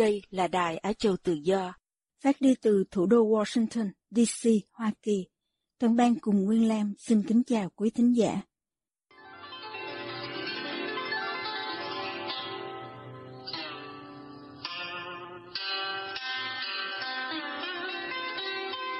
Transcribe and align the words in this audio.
Đây 0.00 0.22
là 0.30 0.48
Đài 0.48 0.76
Á 0.76 0.92
Châu 0.92 1.16
Tự 1.16 1.32
Do, 1.32 1.72
phát 2.22 2.40
đi 2.40 2.54
từ 2.62 2.84
thủ 2.90 3.06
đô 3.06 3.28
Washington, 3.28 3.90
D.C., 4.10 4.50
Hoa 4.72 4.92
Kỳ. 5.02 5.26
Toàn 5.78 5.96
ban 5.96 6.14
cùng 6.20 6.44
Nguyên 6.44 6.68
Lam 6.68 6.94
xin 6.98 7.22
kính 7.22 7.42
chào 7.44 7.70
quý 7.76 7.90
thính 7.90 8.16
giả. 8.16 8.40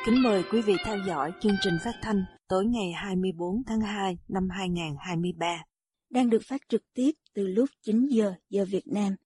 Kính 0.07 0.23
mời 0.23 0.43
quý 0.53 0.63
vị 0.63 0.75
theo 0.85 0.99
dõi 1.07 1.33
chương 1.41 1.57
trình 1.61 1.79
phát 1.85 1.95
thanh 2.03 2.25
tối 2.49 2.65
ngày 2.67 2.93
24 2.93 3.63
tháng 3.67 3.81
2 3.81 4.19
năm 4.29 4.49
2023, 4.51 5.65
đang 6.11 6.31
được 6.31 6.43
phát 6.49 6.61
trực 6.69 6.83
tiếp 6.95 7.11
từ 7.35 7.47
lúc 7.47 7.71
9 7.83 8.07
giờ 8.07 8.35
giờ 8.51 8.65
Việt 8.65 8.87
Nam 8.87 9.17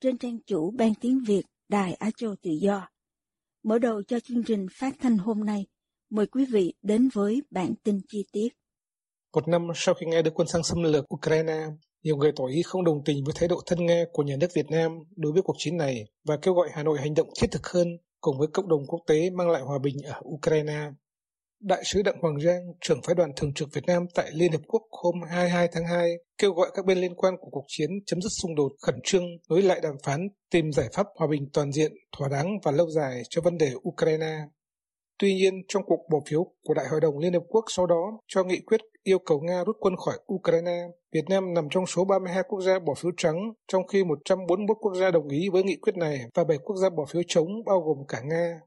trên 0.00 0.18
trang 0.18 0.38
chủ 0.46 0.70
Ban 0.70 0.94
Tiếng 1.00 1.20
Việt 1.26 1.42
Đài 1.68 1.94
Á 1.94 2.10
Châu 2.16 2.34
Tự 2.42 2.50
Do. 2.50 2.88
Mở 3.62 3.78
đầu 3.78 4.02
cho 4.02 4.20
chương 4.20 4.42
trình 4.42 4.66
phát 4.72 4.94
thanh 5.00 5.18
hôm 5.18 5.44
nay, 5.44 5.66
mời 6.10 6.26
quý 6.26 6.44
vị 6.52 6.74
đến 6.82 7.08
với 7.12 7.42
bản 7.50 7.74
tin 7.82 8.00
chi 8.08 8.24
tiết. 8.32 8.48
Một 9.34 9.48
năm 9.48 9.68
sau 9.74 9.94
khi 9.94 10.06
Nga 10.06 10.22
đưa 10.22 10.30
quân 10.30 10.48
sang 10.48 10.62
xâm 10.62 10.82
lược 10.82 11.14
Ukraine, 11.14 11.66
nhiều 12.02 12.16
người 12.16 12.32
tỏ 12.36 12.46
ý 12.46 12.62
không 12.62 12.84
đồng 12.84 13.04
tình 13.04 13.24
với 13.24 13.34
thái 13.36 13.48
độ 13.48 13.60
thân 13.66 13.86
Nga 13.86 14.04
của 14.12 14.22
nhà 14.22 14.36
nước 14.40 14.46
Việt 14.54 14.66
Nam 14.70 14.92
đối 15.16 15.32
với 15.32 15.42
cuộc 15.42 15.56
chiến 15.58 15.76
này 15.76 16.04
và 16.24 16.36
kêu 16.42 16.54
gọi 16.54 16.68
Hà 16.72 16.82
Nội 16.82 16.98
hành 17.00 17.14
động 17.14 17.28
thiết 17.40 17.46
thực 17.50 17.66
hơn 17.66 17.88
cùng 18.20 18.38
với 18.38 18.48
cộng 18.52 18.68
đồng 18.68 18.86
quốc 18.86 19.00
tế 19.06 19.30
mang 19.30 19.50
lại 19.50 19.62
hòa 19.62 19.78
bình 19.78 19.96
ở 20.04 20.20
Ukraine. 20.24 20.90
Đại 21.60 21.82
sứ 21.84 22.02
Đặng 22.02 22.20
Hoàng 22.20 22.40
Giang, 22.40 22.62
trưởng 22.80 23.02
phái 23.02 23.14
đoàn 23.14 23.30
thường 23.36 23.54
trực 23.54 23.68
Việt 23.72 23.86
Nam 23.86 24.06
tại 24.14 24.30
Liên 24.32 24.52
Hợp 24.52 24.60
Quốc 24.68 24.82
hôm 24.90 25.14
22 25.30 25.68
tháng 25.72 25.84
2, 25.84 26.10
kêu 26.38 26.52
gọi 26.52 26.70
các 26.74 26.86
bên 26.86 26.98
liên 26.98 27.14
quan 27.14 27.34
của 27.40 27.48
cuộc 27.50 27.64
chiến 27.68 27.90
chấm 28.06 28.20
dứt 28.22 28.28
xung 28.42 28.54
đột 28.54 28.72
khẩn 28.82 28.94
trương 29.04 29.24
nối 29.50 29.62
lại 29.62 29.80
đàm 29.82 29.94
phán 30.04 30.28
tìm 30.50 30.72
giải 30.72 30.88
pháp 30.92 31.06
hòa 31.16 31.28
bình 31.30 31.48
toàn 31.52 31.72
diện, 31.72 31.92
thỏa 32.18 32.28
đáng 32.28 32.48
và 32.62 32.72
lâu 32.72 32.90
dài 32.90 33.22
cho 33.30 33.42
vấn 33.42 33.58
đề 33.58 33.72
Ukraine. 33.88 34.36
Tuy 35.18 35.34
nhiên, 35.34 35.54
trong 35.68 35.82
cuộc 35.86 36.00
bỏ 36.10 36.18
phiếu 36.30 36.44
của 36.64 36.74
Đại 36.74 36.86
hội 36.88 37.00
đồng 37.00 37.18
Liên 37.18 37.32
Hợp 37.32 37.42
Quốc 37.48 37.64
sau 37.68 37.86
đó 37.86 38.20
cho 38.28 38.44
nghị 38.44 38.60
quyết 38.60 38.80
yêu 39.02 39.18
cầu 39.18 39.40
Nga 39.40 39.64
rút 39.64 39.76
quân 39.80 39.94
khỏi 39.96 40.18
Ukraine, 40.34 40.78
Việt 41.12 41.24
Nam 41.28 41.54
nằm 41.54 41.68
trong 41.70 41.86
số 41.86 42.04
32 42.04 42.42
quốc 42.48 42.60
gia 42.60 42.78
bỏ 42.78 42.94
phiếu 42.94 43.12
trắng, 43.16 43.36
trong 43.72 43.86
khi 43.86 44.04
141 44.04 44.76
quốc 44.80 44.94
gia 44.94 45.10
đồng 45.10 45.28
ý 45.28 45.48
với 45.52 45.62
nghị 45.62 45.76
quyết 45.76 45.96
này 45.96 46.20
và 46.34 46.44
7 46.44 46.58
quốc 46.58 46.76
gia 46.76 46.90
bỏ 46.90 47.04
phiếu 47.12 47.22
chống 47.28 47.48
bao 47.66 47.80
gồm 47.80 48.06
cả 48.08 48.20
Nga. 48.24 48.60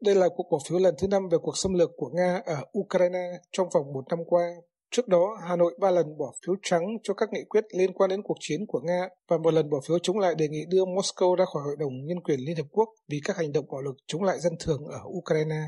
Đây 0.00 0.14
là 0.14 0.28
cuộc 0.36 0.46
bỏ 0.50 0.58
phiếu 0.68 0.78
lần 0.78 0.94
thứ 0.98 1.08
năm 1.08 1.28
về 1.32 1.38
cuộc 1.42 1.56
xâm 1.56 1.74
lược 1.74 1.90
của 1.96 2.10
Nga 2.14 2.42
ở 2.46 2.60
Ukraine 2.78 3.30
trong 3.52 3.68
vòng 3.74 3.92
một 3.92 4.04
năm 4.10 4.18
qua. 4.26 4.42
Trước 4.90 5.08
đó, 5.08 5.36
Hà 5.48 5.56
Nội 5.56 5.74
ba 5.80 5.90
lần 5.90 6.18
bỏ 6.18 6.32
phiếu 6.46 6.54
trắng 6.62 6.82
cho 7.02 7.14
các 7.14 7.28
nghị 7.32 7.44
quyết 7.48 7.64
liên 7.70 7.92
quan 7.92 8.10
đến 8.10 8.22
cuộc 8.22 8.36
chiến 8.40 8.66
của 8.68 8.80
Nga 8.80 9.08
và 9.28 9.38
một 9.38 9.54
lần 9.54 9.70
bỏ 9.70 9.78
phiếu 9.88 9.98
chống 9.98 10.18
lại 10.18 10.34
đề 10.34 10.48
nghị 10.48 10.64
đưa 10.68 10.84
Moscow 10.84 11.34
ra 11.34 11.44
khỏi 11.44 11.62
Hội 11.62 11.76
đồng 11.78 12.06
Nhân 12.06 12.20
quyền 12.20 12.40
Liên 12.40 12.56
Hợp 12.56 12.66
Quốc 12.70 12.88
vì 13.08 13.20
các 13.24 13.36
hành 13.36 13.52
động 13.52 13.66
bạo 13.72 13.80
lực 13.80 13.96
chống 14.06 14.22
lại 14.22 14.40
dân 14.40 14.52
thường 14.60 14.84
ở 14.84 15.00
Ukraine. 15.18 15.62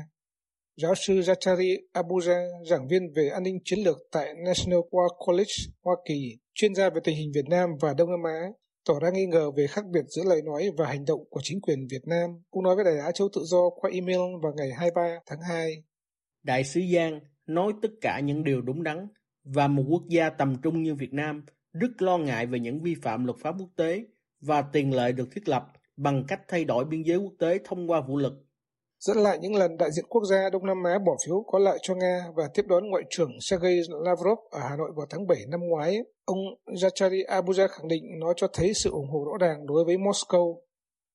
Giáo 0.81 0.93
sư 0.95 1.13
Zachary 1.13 1.77
Abuja, 1.93 2.65
giảng 2.69 2.87
viên 2.87 3.13
về 3.15 3.29
an 3.29 3.43
ninh 3.43 3.59
chiến 3.65 3.79
lược 3.79 3.97
tại 4.11 4.33
National 4.45 4.79
War 4.91 5.07
College, 5.25 5.53
Hoa 5.83 5.95
Kỳ, 6.05 6.37
chuyên 6.53 6.75
gia 6.75 6.89
về 6.89 7.01
tình 7.03 7.17
hình 7.17 7.31
Việt 7.35 7.45
Nam 7.49 7.69
và 7.81 7.93
Đông 7.93 8.09
Nam 8.09 8.23
Á, 8.23 8.47
tỏ 8.89 8.99
ra 8.99 9.09
nghi 9.09 9.25
ngờ 9.25 9.51
về 9.51 9.67
khác 9.67 9.85
biệt 9.93 10.05
giữa 10.07 10.23
lời 10.23 10.41
nói 10.41 10.69
và 10.77 10.87
hành 10.87 11.05
động 11.05 11.19
của 11.29 11.39
chính 11.43 11.61
quyền 11.61 11.87
Việt 11.87 12.07
Nam. 12.07 12.29
Cũng 12.51 12.63
nói 12.63 12.75
với 12.75 12.85
Đài 12.85 12.97
Á 12.97 13.11
Châu 13.11 13.29
Tự 13.35 13.41
Do 13.43 13.69
qua 13.69 13.91
email 13.93 14.19
vào 14.41 14.53
ngày 14.57 14.71
23 14.77 15.19
tháng 15.25 15.39
2. 15.49 15.83
Đại 16.43 16.63
sứ 16.63 16.81
Giang 16.93 17.19
nói 17.47 17.73
tất 17.81 17.89
cả 18.01 18.19
những 18.19 18.43
điều 18.43 18.61
đúng 18.61 18.83
đắn 18.83 19.07
và 19.43 19.67
một 19.67 19.83
quốc 19.89 20.03
gia 20.09 20.29
tầm 20.29 20.55
trung 20.61 20.83
như 20.83 20.95
Việt 20.95 21.13
Nam 21.13 21.45
rất 21.73 22.01
lo 22.01 22.17
ngại 22.17 22.45
về 22.45 22.59
những 22.59 22.81
vi 22.81 22.95
phạm 23.01 23.25
luật 23.25 23.37
pháp 23.37 23.55
quốc 23.59 23.69
tế 23.75 24.05
và 24.41 24.61
tiền 24.61 24.93
lệ 24.93 25.11
được 25.11 25.29
thiết 25.31 25.49
lập 25.49 25.67
bằng 25.97 26.23
cách 26.27 26.41
thay 26.47 26.65
đổi 26.65 26.85
biên 26.85 27.01
giới 27.01 27.17
quốc 27.17 27.33
tế 27.39 27.59
thông 27.63 27.89
qua 27.89 28.01
vũ 28.01 28.17
lực. 28.17 28.33
Dẫn 28.99 29.17
lại 29.17 29.37
những 29.41 29.55
lần 29.55 29.77
đại 29.77 29.91
diện 29.91 30.05
quốc 30.09 30.23
gia 30.23 30.49
Đông 30.49 30.65
Nam 30.65 30.83
Á 30.83 30.99
bỏ 31.05 31.17
phiếu 31.25 31.43
có 31.47 31.59
lợi 31.59 31.79
cho 31.81 31.95
Nga 31.95 32.25
và 32.35 32.49
tiếp 32.53 32.65
đón 32.67 32.89
Ngoại 32.89 33.03
trưởng 33.09 33.31
Sergei 33.41 33.79
Lavrov 33.89 34.39
ở 34.51 34.59
Hà 34.69 34.75
Nội 34.77 34.91
vào 34.95 35.05
tháng 35.09 35.27
7 35.27 35.37
năm 35.47 35.59
ngoái, 35.69 35.97
ông 36.25 36.37
Zachary 36.65 37.25
Abuja 37.25 37.67
khẳng 37.67 37.87
định 37.87 38.03
nó 38.19 38.33
cho 38.35 38.47
thấy 38.53 38.73
sự 38.73 38.91
ủng 38.91 39.09
hộ 39.09 39.25
rõ 39.25 39.47
ràng 39.47 39.65
đối 39.67 39.85
với 39.85 39.97
Moscow. 39.97 40.57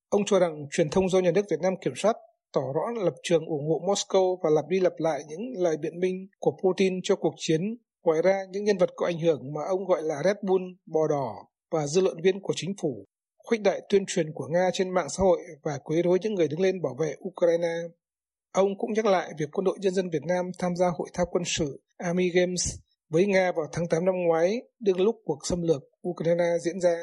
Ông 0.09 0.23
cho 0.27 0.39
rằng 0.39 0.67
truyền 0.71 0.91
thông 0.91 1.09
do 1.09 1.19
nhà 1.19 1.31
nước 1.31 1.45
Việt 1.51 1.61
Nam 1.61 1.75
kiểm 1.81 1.93
soát 1.97 2.17
tỏ 2.53 2.61
rõ 2.75 3.03
lập 3.05 3.15
trường 3.23 3.47
ủng 3.47 3.69
hộ 3.69 3.81
Moscow 3.87 4.37
và 4.43 4.51
lặp 4.51 4.65
đi 4.69 4.81
lặp 4.81 4.93
lại 4.99 5.21
những 5.29 5.41
lời 5.57 5.77
biện 5.77 6.01
minh 6.01 6.27
của 6.39 6.53
Putin 6.63 7.01
cho 7.03 7.17
cuộc 7.17 7.35
chiến. 7.37 7.61
Ngoài 8.05 8.23
ra, 8.23 8.45
những 8.51 8.65
nhân 8.65 8.79
vật 8.79 8.91
có 8.97 9.07
ảnh 9.07 9.19
hưởng 9.19 9.53
mà 9.55 9.61
ông 9.69 9.85
gọi 9.87 10.03
là 10.03 10.23
Red 10.25 10.37
Bull, 10.43 10.65
bò 10.87 11.09
đỏ 11.09 11.35
và 11.71 11.87
dư 11.87 12.01
luận 12.01 12.17
viên 12.23 12.43
của 12.43 12.53
chính 12.57 12.75
phủ 12.83 13.05
khuếch 13.45 13.63
đại 13.63 13.81
tuyên 13.89 14.05
truyền 14.07 14.33
của 14.33 14.47
Nga 14.47 14.71
trên 14.73 14.91
mạng 14.91 15.09
xã 15.09 15.23
hội 15.23 15.39
và 15.63 15.79
quấy 15.85 16.03
rối 16.03 16.19
những 16.23 16.35
người 16.35 16.49
đứng 16.49 16.61
lên 16.61 16.83
bảo 16.83 16.95
vệ 16.95 17.15
Ukraine. 17.29 17.75
Ông 18.53 18.79
cũng 18.79 18.93
nhắc 18.93 19.07
lại 19.07 19.33
việc 19.39 19.49
quân 19.53 19.65
đội 19.65 19.79
nhân 19.81 19.95
dân 19.95 20.11
Việt 20.11 20.23
Nam 20.27 20.51
tham 20.59 20.77
gia 20.77 20.87
hội 20.99 21.09
thao 21.13 21.27
quân 21.31 21.43
sự 21.47 21.83
Army 21.97 22.31
Games 22.31 22.75
với 23.09 23.27
Nga 23.27 23.53
vào 23.53 23.67
tháng 23.73 23.89
8 23.89 24.05
năm 24.05 24.15
ngoái, 24.15 24.63
đương 24.81 25.01
lúc 25.01 25.23
cuộc 25.25 25.47
xâm 25.47 25.63
lược 25.63 25.83
Ukraine 26.09 26.59
diễn 26.65 26.81
ra. 26.81 26.97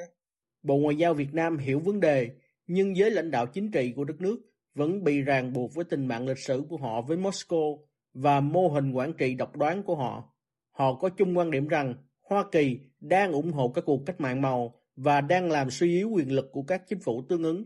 Bộ 0.63 0.75
Ngoại 0.75 0.95
giao 0.95 1.13
Việt 1.13 1.33
Nam 1.33 1.57
hiểu 1.57 1.79
vấn 1.79 1.99
đề, 1.99 2.29
nhưng 2.67 2.97
giới 2.97 3.11
lãnh 3.11 3.31
đạo 3.31 3.45
chính 3.47 3.71
trị 3.71 3.93
của 3.95 4.03
đất 4.03 4.21
nước 4.21 4.37
vẫn 4.75 5.03
bị 5.03 5.21
ràng 5.21 5.53
buộc 5.53 5.73
với 5.75 5.85
tình 5.85 6.05
mạng 6.05 6.27
lịch 6.27 6.39
sử 6.39 6.63
của 6.69 6.77
họ 6.77 7.01
với 7.01 7.17
Moscow 7.17 7.79
và 8.13 8.39
mô 8.39 8.67
hình 8.67 8.91
quản 8.91 9.13
trị 9.13 9.33
độc 9.33 9.55
đoán 9.55 9.83
của 9.83 9.95
họ. 9.95 10.33
Họ 10.71 10.93
có 11.01 11.09
chung 11.09 11.37
quan 11.37 11.51
điểm 11.51 11.67
rằng 11.67 11.95
Hoa 12.21 12.45
Kỳ 12.51 12.79
đang 12.99 13.31
ủng 13.31 13.51
hộ 13.51 13.71
các 13.75 13.83
cuộc 13.85 13.99
cách 14.05 14.21
mạng 14.21 14.41
màu 14.41 14.80
và 15.03 15.21
đang 15.21 15.51
làm 15.51 15.69
suy 15.69 15.89
yếu 15.89 16.09
quyền 16.09 16.29
lực 16.29 16.45
của 16.51 16.63
các 16.67 16.81
chính 16.89 16.99
phủ 16.99 17.23
tương 17.29 17.43
ứng. 17.43 17.63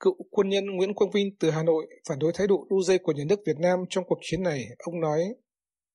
Cựu 0.00 0.14
quân 0.30 0.48
nhân 0.48 0.66
Nguyễn 0.66 0.94
Quang 0.94 1.10
Vinh 1.10 1.36
từ 1.40 1.50
Hà 1.50 1.62
Nội 1.62 1.86
phản 2.08 2.18
đối 2.18 2.32
thái 2.34 2.46
độ 2.46 2.66
đu 2.70 2.82
dây 2.82 2.98
của 2.98 3.12
nhà 3.12 3.24
nước 3.28 3.40
Việt 3.46 3.56
Nam 3.58 3.78
trong 3.90 4.04
cuộc 4.08 4.18
chiến 4.22 4.42
này. 4.42 4.64
Ông 4.78 5.00
nói, 5.00 5.20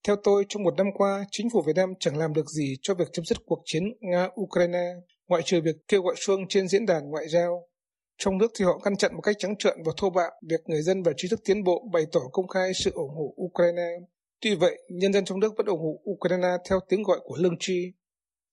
theo 0.08 0.16
tôi, 0.24 0.46
trong 0.50 0.64
một 0.64 0.74
năm 0.78 0.88
qua, 0.94 1.26
chính 1.32 1.50
phủ 1.50 1.62
Việt 1.62 1.76
Nam 1.76 1.94
chẳng 2.00 2.18
làm 2.18 2.34
được 2.34 2.50
gì 2.50 2.76
cho 2.82 2.94
việc 2.94 3.08
chấm 3.14 3.26
dứt 3.26 3.38
cuộc 3.46 3.62
chiến 3.66 3.84
Nga-Ukraine, 4.02 5.00
ngoại 5.28 5.42
trừ 5.46 5.62
việc 5.62 5.76
kêu 5.88 6.02
gọi 6.02 6.16
xuông 6.18 6.48
trên 6.48 6.68
diễn 6.68 6.86
đàn 6.86 7.10
ngoại 7.10 7.28
giao. 7.30 7.68
Trong 8.18 8.38
nước 8.38 8.52
thì 8.60 8.66
họ 8.66 8.80
ngăn 8.84 8.96
chặn 8.96 9.16
một 9.16 9.22
cách 9.22 9.36
trắng 9.40 9.56
trợn 9.60 9.78
và 9.86 9.92
thô 9.98 10.10
bạo 10.10 10.32
việc 10.50 10.62
người 10.66 10.82
dân 10.82 11.04
và 11.04 11.12
trí 11.18 11.28
thức 11.28 11.40
tiến 11.46 11.64
bộ 11.64 11.90
bày 11.94 12.04
tỏ 12.12 12.20
công 12.32 12.48
khai 12.48 12.72
sự 12.76 12.92
ủng 12.94 13.16
hộ 13.16 13.36
Ukraine. 13.44 13.90
Tuy 14.42 14.56
vậy, 14.56 14.78
nhân 14.90 15.14
dân 15.14 15.26
trong 15.26 15.40
nước 15.40 15.54
vẫn 15.58 15.66
ủng 15.66 15.80
hộ 15.80 16.12
Ukraine 16.12 16.50
theo 16.70 16.80
tiếng 16.90 17.04
gọi 17.04 17.20
của 17.24 17.38
lương 17.40 17.56
tri. 17.60 17.92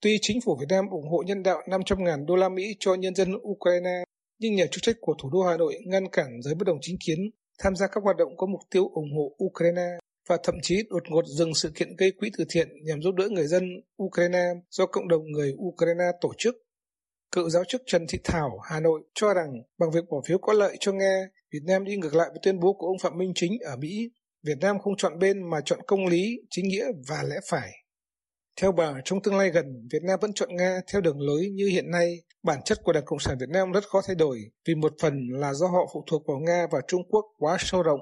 Tuy 0.03 0.19
chính 0.23 0.41
phủ 0.41 0.57
Việt 0.61 0.67
Nam 0.69 0.91
ủng 0.91 1.09
hộ 1.09 1.23
nhân 1.27 1.43
đạo 1.43 1.63
500.000 1.67 2.27
đô 2.27 2.37
la 2.37 2.49
Mỹ 2.49 2.77
cho 2.81 2.95
nhân 2.95 3.15
dân 3.15 3.35
Ukraine, 3.35 4.05
nhưng 4.39 4.55
nhà 4.55 4.67
chức 4.67 4.83
trách 4.83 4.97
của 5.01 5.15
thủ 5.23 5.31
đô 5.33 5.43
Hà 5.43 5.57
Nội 5.57 5.75
ngăn 5.87 6.09
cản 6.13 6.43
giới 6.43 6.55
bất 6.55 6.67
đồng 6.67 6.79
chính 6.81 6.97
kiến 7.07 7.19
tham 7.59 7.77
gia 7.77 7.87
các 7.87 8.05
hoạt 8.05 8.17
động 8.17 8.37
có 8.37 8.47
mục 8.47 8.61
tiêu 8.71 8.89
ủng 8.95 9.17
hộ 9.17 9.37
Ukraine 9.45 9.89
và 10.29 10.39
thậm 10.43 10.55
chí 10.63 10.83
đột 10.91 11.03
ngột 11.09 11.25
dừng 11.27 11.55
sự 11.55 11.73
kiện 11.75 11.97
gây 11.97 12.11
quỹ 12.11 12.31
từ 12.39 12.45
thiện 12.49 12.69
nhằm 12.85 13.03
giúp 13.03 13.15
đỡ 13.15 13.29
người 13.29 13.47
dân 13.47 13.63
Ukraine 14.03 14.45
do 14.71 14.87
cộng 14.87 15.09
đồng 15.09 15.31
người 15.31 15.55
Ukraine 15.59 16.05
tổ 16.21 16.33
chức. 16.39 16.57
Cựu 17.33 17.51
giáo 17.51 17.65
chức 17.65 17.83
Trần 17.87 18.07
Thị 18.09 18.19
Thảo, 18.25 18.59
Hà 18.71 18.81
Nội 18.81 19.01
cho 19.15 19.35
rằng 19.35 19.53
bằng 19.79 19.91
việc 19.91 20.05
bỏ 20.11 20.17
phiếu 20.27 20.39
có 20.39 20.53
lợi 20.53 20.77
cho 20.81 20.93
Nga, 20.93 21.29
Việt 21.53 21.63
Nam 21.67 21.85
đi 21.85 21.97
ngược 21.97 22.15
lại 22.15 22.29
với 22.31 22.39
tuyên 22.43 22.61
bố 22.61 22.73
của 22.73 22.87
ông 22.87 22.99
Phạm 22.99 23.19
Minh 23.19 23.33
Chính 23.35 23.53
ở 23.65 23.77
Mỹ. 23.77 24.11
Việt 24.47 24.59
Nam 24.61 24.79
không 24.79 24.97
chọn 24.97 25.19
bên 25.19 25.51
mà 25.51 25.61
chọn 25.65 25.79
công 25.87 26.07
lý, 26.07 26.37
chính 26.51 26.69
nghĩa 26.69 26.87
và 27.09 27.23
lẽ 27.23 27.37
phải. 27.51 27.71
Theo 28.61 28.73
bà, 28.73 28.95
trong 29.05 29.23
tương 29.23 29.37
lai 29.37 29.51
gần, 29.51 29.89
Việt 29.93 30.03
Nam 30.03 30.19
vẫn 30.23 30.33
chọn 30.33 30.57
Nga 30.57 30.81
theo 30.93 31.01
đường 31.01 31.21
lối 31.21 31.49
như 31.55 31.67
hiện 31.67 31.91
nay. 31.91 32.23
Bản 32.43 32.61
chất 32.65 32.79
của 32.85 32.93
Đảng 32.93 33.05
Cộng 33.05 33.19
sản 33.19 33.37
Việt 33.41 33.49
Nam 33.49 33.73
rất 33.73 33.85
khó 33.89 34.01
thay 34.07 34.17
đổi, 34.17 34.39
vì 34.69 34.75
một 34.75 34.93
phần 35.01 35.29
là 35.31 35.55
do 35.55 35.67
họ 35.67 35.91
phụ 35.95 36.05
thuộc 36.11 36.23
vào 36.27 36.39
Nga 36.39 36.67
và 36.71 36.81
Trung 36.89 37.03
Quốc 37.09 37.25
quá 37.39 37.57
sâu 37.61 37.83
rộng. 37.83 38.01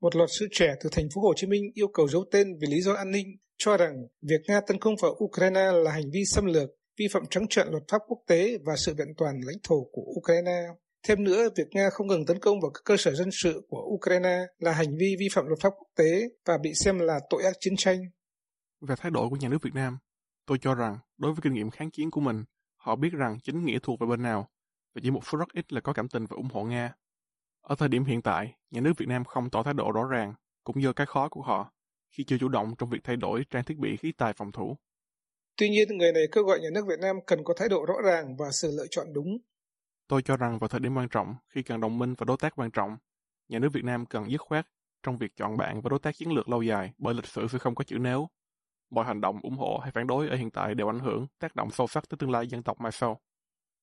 Một 0.00 0.16
luật 0.16 0.30
sư 0.38 0.48
trẻ 0.52 0.74
từ 0.82 0.90
thành 0.92 1.08
phố 1.14 1.20
Hồ 1.20 1.32
Chí 1.36 1.46
Minh 1.46 1.62
yêu 1.74 1.88
cầu 1.88 2.08
giấu 2.08 2.24
tên 2.32 2.58
vì 2.60 2.66
lý 2.70 2.80
do 2.80 2.92
an 2.92 3.10
ninh, 3.10 3.26
cho 3.58 3.76
rằng 3.76 3.94
việc 4.22 4.40
Nga 4.48 4.60
tấn 4.60 4.78
công 4.78 4.94
vào 5.02 5.16
Ukraine 5.24 5.72
là 5.72 5.90
hành 5.90 6.10
vi 6.12 6.24
xâm 6.24 6.44
lược, 6.44 6.70
vi 6.98 7.08
phạm 7.12 7.22
trắng 7.30 7.46
trợn 7.50 7.68
luật 7.70 7.82
pháp 7.88 8.02
quốc 8.08 8.18
tế 8.28 8.58
và 8.64 8.76
sự 8.76 8.94
vẹn 8.94 9.08
toàn 9.16 9.40
lãnh 9.44 9.56
thổ 9.62 9.86
của 9.92 10.02
Ukraine. 10.18 10.62
Thêm 11.08 11.24
nữa, 11.24 11.48
việc 11.56 11.66
Nga 11.70 11.90
không 11.90 12.06
ngừng 12.06 12.26
tấn 12.26 12.38
công 12.38 12.60
vào 12.60 12.70
các 12.70 12.80
cơ 12.84 12.96
sở 12.96 13.14
dân 13.14 13.28
sự 13.32 13.62
của 13.68 13.82
Ukraine 13.94 14.38
là 14.58 14.72
hành 14.72 14.96
vi 14.96 15.16
vi 15.18 15.28
phạm 15.32 15.46
luật 15.46 15.60
pháp 15.60 15.70
quốc 15.78 15.88
tế 15.96 16.22
và 16.46 16.58
bị 16.58 16.74
xem 16.74 16.98
là 16.98 17.20
tội 17.30 17.42
ác 17.42 17.56
chiến 17.60 17.76
tranh 17.76 17.98
về 18.80 18.94
thái 18.98 19.10
độ 19.10 19.30
của 19.30 19.36
nhà 19.36 19.48
nước 19.48 19.62
Việt 19.62 19.74
Nam 19.74 19.98
Tôi 20.50 20.58
cho 20.58 20.74
rằng, 20.74 20.98
đối 21.18 21.32
với 21.32 21.40
kinh 21.42 21.54
nghiệm 21.54 21.70
kháng 21.70 21.90
chiến 21.90 22.10
của 22.10 22.20
mình, 22.20 22.44
họ 22.76 22.96
biết 22.96 23.12
rằng 23.12 23.38
chính 23.42 23.64
nghĩa 23.64 23.78
thuộc 23.82 24.00
về 24.00 24.06
bên 24.06 24.22
nào, 24.22 24.48
và 24.94 25.00
chỉ 25.02 25.10
một 25.10 25.26
số 25.26 25.38
rất 25.38 25.48
ít 25.52 25.72
là 25.72 25.80
có 25.80 25.92
cảm 25.92 26.08
tình 26.08 26.26
và 26.26 26.34
ủng 26.36 26.48
hộ 26.52 26.64
Nga. 26.64 26.94
Ở 27.60 27.74
thời 27.74 27.88
điểm 27.88 28.04
hiện 28.04 28.22
tại, 28.22 28.54
nhà 28.70 28.80
nước 28.80 28.92
Việt 28.98 29.08
Nam 29.08 29.24
không 29.24 29.50
tỏ 29.50 29.62
thái 29.62 29.74
độ 29.74 29.92
rõ 29.92 30.04
ràng, 30.04 30.34
cũng 30.64 30.82
do 30.82 30.92
cái 30.92 31.06
khó 31.06 31.28
của 31.28 31.42
họ, 31.42 31.72
khi 32.10 32.24
chưa 32.24 32.38
chủ 32.38 32.48
động 32.48 32.74
trong 32.78 32.90
việc 32.90 32.98
thay 33.04 33.16
đổi 33.16 33.44
trang 33.50 33.64
thiết 33.64 33.78
bị 33.78 33.96
khí 33.96 34.12
tài 34.12 34.32
phòng 34.32 34.52
thủ. 34.52 34.76
Tuy 35.56 35.68
nhiên, 35.68 35.88
người 35.98 36.12
này 36.12 36.22
kêu 36.32 36.44
gọi 36.44 36.60
nhà 36.60 36.68
nước 36.74 36.86
Việt 36.88 36.98
Nam 37.00 37.16
cần 37.26 37.44
có 37.44 37.54
thái 37.56 37.68
độ 37.68 37.84
rõ 37.86 37.94
ràng 38.04 38.36
và 38.36 38.46
sự 38.52 38.70
lựa 38.76 38.86
chọn 38.90 39.12
đúng. 39.12 39.38
Tôi 40.08 40.22
cho 40.22 40.36
rằng 40.36 40.58
vào 40.58 40.68
thời 40.68 40.80
điểm 40.80 40.96
quan 40.96 41.08
trọng, 41.08 41.34
khi 41.48 41.62
cần 41.62 41.80
đồng 41.80 41.98
minh 41.98 42.14
và 42.18 42.24
đối 42.24 42.36
tác 42.36 42.56
quan 42.56 42.70
trọng, 42.70 42.96
nhà 43.48 43.58
nước 43.58 43.68
Việt 43.72 43.84
Nam 43.84 44.06
cần 44.06 44.30
dứt 44.30 44.40
khoát 44.40 44.66
trong 45.02 45.16
việc 45.16 45.36
chọn 45.36 45.56
bạn 45.56 45.80
và 45.80 45.88
đối 45.88 45.98
tác 45.98 46.16
chiến 46.16 46.32
lược 46.32 46.48
lâu 46.48 46.62
dài 46.62 46.92
bởi 46.98 47.14
lịch 47.14 47.26
sử 47.26 47.46
sẽ 47.48 47.58
không 47.58 47.74
có 47.74 47.84
chữ 47.84 47.98
nếu. 47.98 48.28
Mọi 48.90 49.04
hành 49.04 49.20
động 49.20 49.40
ủng 49.42 49.56
hộ 49.56 49.78
hay 49.82 49.92
phản 49.94 50.06
đối 50.06 50.28
ở 50.28 50.36
hiện 50.36 50.50
tại 50.50 50.74
đều 50.74 50.88
ảnh 50.88 50.98
hưởng, 50.98 51.26
tác 51.40 51.56
động 51.56 51.70
sâu 51.70 51.86
sắc 51.86 52.08
tới 52.08 52.16
tương 52.20 52.30
lai 52.30 52.46
dân 52.46 52.62
tộc 52.62 52.80
mai 52.80 52.92
sau. 52.92 53.20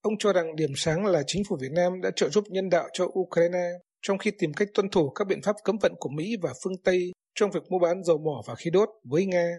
Ông 0.01 0.13
cho 0.19 0.33
rằng 0.33 0.55
điểm 0.55 0.71
sáng 0.75 1.05
là 1.05 1.23
chính 1.27 1.43
phủ 1.49 1.57
Việt 1.61 1.71
Nam 1.71 2.01
đã 2.01 2.11
trợ 2.15 2.29
giúp 2.29 2.43
nhân 2.49 2.69
đạo 2.69 2.87
cho 2.93 3.05
Ukraine 3.19 3.69
trong 4.01 4.17
khi 4.17 4.31
tìm 4.39 4.53
cách 4.53 4.67
tuân 4.73 4.89
thủ 4.89 5.09
các 5.09 5.27
biện 5.27 5.41
pháp 5.41 5.55
cấm 5.63 5.77
vận 5.81 5.93
của 5.99 6.09
Mỹ 6.09 6.35
và 6.41 6.53
phương 6.63 6.77
Tây 6.83 7.11
trong 7.35 7.51
việc 7.51 7.63
mua 7.69 7.79
bán 7.79 8.03
dầu 8.03 8.17
mỏ 8.17 8.41
và 8.47 8.55
khí 8.55 8.69
đốt 8.73 8.89
với 9.03 9.25
Nga. 9.25 9.49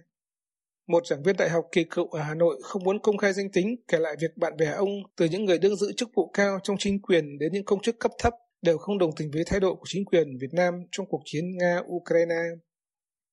Một 0.88 1.06
giảng 1.06 1.22
viên 1.22 1.36
đại 1.36 1.50
học 1.50 1.64
kỳ 1.72 1.84
cựu 1.90 2.06
ở 2.08 2.20
Hà 2.20 2.34
Nội 2.34 2.60
không 2.62 2.84
muốn 2.84 2.98
công 3.02 3.16
khai 3.16 3.32
danh 3.32 3.50
tính 3.52 3.76
kể 3.88 3.98
lại 3.98 4.16
việc 4.20 4.36
bạn 4.36 4.56
bè 4.56 4.66
ông 4.66 4.88
từ 5.16 5.26
những 5.26 5.44
người 5.44 5.58
đương 5.58 5.76
giữ 5.76 5.92
chức 5.96 6.08
vụ 6.14 6.30
cao 6.34 6.58
trong 6.62 6.76
chính 6.78 7.02
quyền 7.02 7.38
đến 7.38 7.52
những 7.52 7.64
công 7.64 7.82
chức 7.82 7.98
cấp 7.98 8.12
thấp 8.18 8.32
đều 8.62 8.78
không 8.78 8.98
đồng 8.98 9.10
tình 9.16 9.30
với 9.30 9.42
thái 9.46 9.60
độ 9.60 9.74
của 9.74 9.84
chính 9.86 10.04
quyền 10.04 10.38
Việt 10.40 10.52
Nam 10.52 10.74
trong 10.92 11.06
cuộc 11.06 11.20
chiến 11.24 11.44
Nga-Ukraine. 11.58 12.56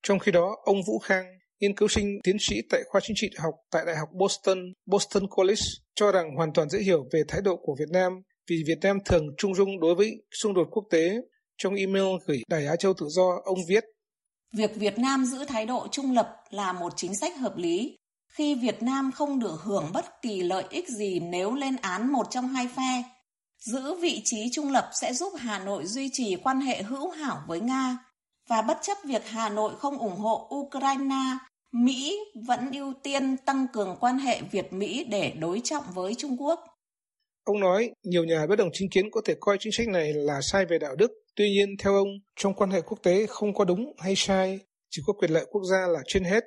Trong 0.04 0.20
khi 0.20 0.32
đó, 0.32 0.56
ông 0.64 0.78
Vũ 0.88 1.00
Khang, 1.00 1.26
nghiên 1.66 1.76
cứu 1.76 1.88
sinh 1.88 2.20
tiến 2.24 2.38
sĩ 2.40 2.56
tại 2.70 2.82
khoa 2.88 3.02
chính 3.04 3.16
trị 3.20 3.30
học 3.38 3.54
tại 3.72 3.84
Đại 3.86 3.96
học 3.96 4.10
Boston, 4.14 4.58
Boston 4.86 5.28
College, 5.28 5.62
cho 5.96 6.12
rằng 6.12 6.36
hoàn 6.36 6.54
toàn 6.54 6.70
dễ 6.70 6.80
hiểu 6.80 7.08
về 7.12 7.24
thái 7.28 7.42
độ 7.42 7.56
của 7.56 7.76
Việt 7.80 7.90
Nam 7.90 8.12
vì 8.50 8.64
Việt 8.68 8.78
Nam 8.82 8.98
thường 9.06 9.28
trung 9.38 9.56
dung 9.56 9.80
đối 9.80 9.96
với 9.96 10.16
xung 10.42 10.54
đột 10.54 10.68
quốc 10.72 10.84
tế. 10.92 11.16
Trong 11.58 11.76
email 11.76 12.06
gửi 12.28 12.42
Đài 12.50 12.66
Á 12.66 12.76
Châu 12.76 12.94
Tự 12.94 13.06
Do, 13.10 13.42
ông 13.46 13.60
viết 13.68 13.84
Việc 14.54 14.76
Việt 14.76 15.00
Nam 15.00 15.26
giữ 15.26 15.46
thái 15.46 15.66
độ 15.66 15.88
trung 15.92 16.14
lập 16.14 16.36
là 16.50 16.74
một 16.74 16.94
chính 16.96 17.16
sách 17.16 17.38
hợp 17.38 17.58
lý 17.58 17.98
khi 18.34 18.56
Việt 18.56 18.84
Nam 18.84 19.12
không 19.16 19.40
được 19.40 19.62
hưởng 19.64 19.86
bất 19.94 20.22
kỳ 20.22 20.42
lợi 20.42 20.64
ích 20.70 20.90
gì 20.90 21.20
nếu 21.20 21.54
lên 21.54 21.76
án 21.82 22.14
một 22.14 22.28
trong 22.30 22.48
hai 22.48 22.68
phe. 22.76 23.04
Giữ 23.60 23.94
vị 24.02 24.22
trí 24.26 24.50
trung 24.52 24.72
lập 24.72 24.90
sẽ 25.02 25.14
giúp 25.14 25.34
Hà 25.38 25.60
Nội 25.60 25.86
duy 25.86 26.10
trì 26.14 26.36
quan 26.36 26.62
hệ 26.62 26.82
hữu 26.82 27.10
hảo 27.10 27.44
với 27.48 27.60
Nga 27.60 27.98
và 28.50 28.62
bất 28.62 28.78
chấp 28.82 28.98
việc 29.06 29.28
Hà 29.28 29.50
Nội 29.50 29.74
không 29.80 29.98
ủng 29.98 30.18
hộ 30.18 30.50
Ukraine, 30.56 31.38
Mỹ 31.84 32.18
vẫn 32.48 32.72
ưu 32.72 32.94
tiên 33.04 33.38
tăng 33.46 33.68
cường 33.74 33.98
quan 34.00 34.18
hệ 34.18 34.42
Việt-Mỹ 34.52 35.06
để 35.10 35.34
đối 35.40 35.62
trọng 35.64 35.84
với 35.94 36.16
Trung 36.18 36.38
Quốc. 36.42 36.60
Ông 37.44 37.60
nói, 37.60 37.92
nhiều 38.04 38.24
nhà 38.24 38.46
bất 38.50 38.56
đồng 38.56 38.70
chính 38.74 38.90
kiến 38.90 39.12
có 39.12 39.22
thể 39.26 39.36
coi 39.40 39.58
chính 39.60 39.74
sách 39.74 39.88
này 39.88 40.14
là 40.14 40.42
sai 40.42 40.66
về 40.66 40.78
đạo 40.80 40.96
đức. 40.96 41.12
Tuy 41.36 41.50
nhiên, 41.50 41.76
theo 41.80 41.94
ông, 41.94 42.08
trong 42.36 42.54
quan 42.54 42.72
hệ 42.72 42.82
quốc 42.82 42.98
tế 43.04 43.26
không 43.26 43.54
có 43.54 43.66
đúng 43.66 43.94
hay 43.98 44.14
sai, 44.16 44.60
chỉ 44.90 45.02
có 45.06 45.14
quyền 45.14 45.32
lợi 45.32 45.46
quốc 45.52 45.62
gia 45.72 45.88
là 45.88 46.00
trên 46.08 46.24
hết. 46.24 46.44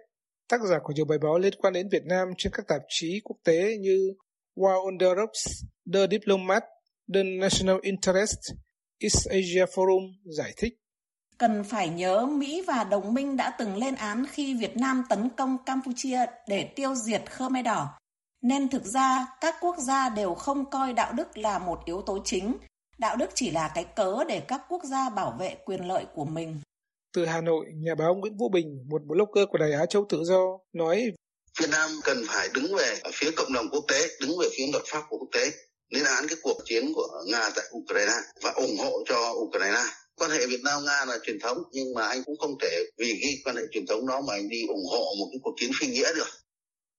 Tác 0.48 0.60
giả 0.70 0.76
của 0.82 0.92
nhiều 0.96 1.04
bài 1.04 1.18
báo 1.22 1.38
liên 1.38 1.54
quan 1.58 1.72
đến 1.72 1.88
Việt 1.92 2.04
Nam 2.04 2.28
trên 2.38 2.52
các 2.56 2.66
tạp 2.68 2.80
chí 2.88 3.20
quốc 3.24 3.36
tế 3.44 3.76
như 3.80 4.12
War 4.56 4.84
on 4.84 4.98
the 4.98 5.06
Ropes, 5.06 5.64
The 5.92 6.06
Diplomat, 6.10 6.64
The 7.14 7.22
National 7.22 7.76
Interest, 7.82 8.38
East 8.98 9.28
Asia 9.28 9.64
Forum 9.74 10.12
giải 10.24 10.52
thích. 10.56 10.74
Cần 11.38 11.64
phải 11.64 11.88
nhớ 11.88 12.26
Mỹ 12.26 12.64
và 12.66 12.84
đồng 12.84 13.14
minh 13.14 13.36
đã 13.36 13.50
từng 13.58 13.76
lên 13.76 13.94
án 13.94 14.24
khi 14.32 14.54
Việt 14.54 14.76
Nam 14.76 15.04
tấn 15.08 15.28
công 15.36 15.58
Campuchia 15.66 16.26
để 16.48 16.64
tiêu 16.76 16.94
diệt 16.94 17.22
Khmer 17.30 17.64
Đỏ 17.64 17.98
nên 18.42 18.68
thực 18.68 18.84
ra 18.84 19.26
các 19.40 19.54
quốc 19.60 19.76
gia 19.78 20.08
đều 20.08 20.34
không 20.34 20.70
coi 20.70 20.92
đạo 20.92 21.12
đức 21.12 21.38
là 21.38 21.58
một 21.58 21.80
yếu 21.84 22.02
tố 22.02 22.18
chính, 22.24 22.56
đạo 22.98 23.16
đức 23.16 23.30
chỉ 23.34 23.50
là 23.50 23.70
cái 23.74 23.84
cớ 23.84 24.24
để 24.28 24.40
các 24.40 24.62
quốc 24.68 24.82
gia 24.84 25.10
bảo 25.10 25.36
vệ 25.40 25.56
quyền 25.64 25.88
lợi 25.88 26.04
của 26.14 26.24
mình. 26.24 26.60
Từ 27.14 27.26
Hà 27.26 27.40
Nội, 27.40 27.66
nhà 27.74 27.94
báo 27.94 28.14
Nguyễn 28.14 28.36
Vũ 28.36 28.48
Bình, 28.48 28.84
một 28.88 29.02
blogger 29.06 29.48
của 29.50 29.58
Đài 29.58 29.72
Á 29.72 29.86
Châu 29.86 30.06
Tự 30.08 30.24
Do, 30.24 30.58
nói 30.72 31.12
Việt 31.60 31.70
Nam 31.70 31.90
cần 32.04 32.16
phải 32.28 32.48
đứng 32.54 32.74
về 32.76 32.94
phía 33.12 33.30
cộng 33.36 33.52
đồng 33.52 33.66
quốc 33.72 33.84
tế, 33.88 34.08
đứng 34.20 34.38
về 34.40 34.48
phía 34.56 34.66
luật 34.72 34.84
pháp 34.86 35.02
của 35.08 35.18
quốc 35.18 35.28
tế, 35.32 35.50
lên 35.90 36.04
án 36.04 36.24
cái 36.28 36.36
cuộc 36.42 36.58
chiến 36.64 36.92
của 36.94 37.08
Nga 37.26 37.50
tại 37.56 37.64
Ukraine 37.76 38.18
và 38.42 38.50
ủng 38.50 38.76
hộ 38.78 39.02
cho 39.06 39.32
Ukraine. 39.32 39.82
Quan 40.18 40.30
hệ 40.30 40.46
Việt 40.46 40.60
Nam 40.64 40.84
Nga 40.84 41.04
là 41.04 41.18
truyền 41.22 41.40
thống 41.40 41.58
nhưng 41.72 41.94
mà 41.94 42.06
anh 42.06 42.22
cũng 42.26 42.36
không 42.38 42.54
thể 42.62 42.84
vì 42.98 43.18
cái 43.22 43.38
quan 43.44 43.56
hệ 43.56 43.62
truyền 43.72 43.86
thống 43.86 44.06
đó 44.06 44.20
mà 44.28 44.34
anh 44.34 44.48
đi 44.48 44.66
ủng 44.68 44.86
hộ 44.90 45.04
một 45.18 45.26
cái 45.32 45.40
cuộc 45.42 45.54
chiến 45.60 45.70
phi 45.80 45.86
nghĩa 45.86 46.14
được. 46.16 46.28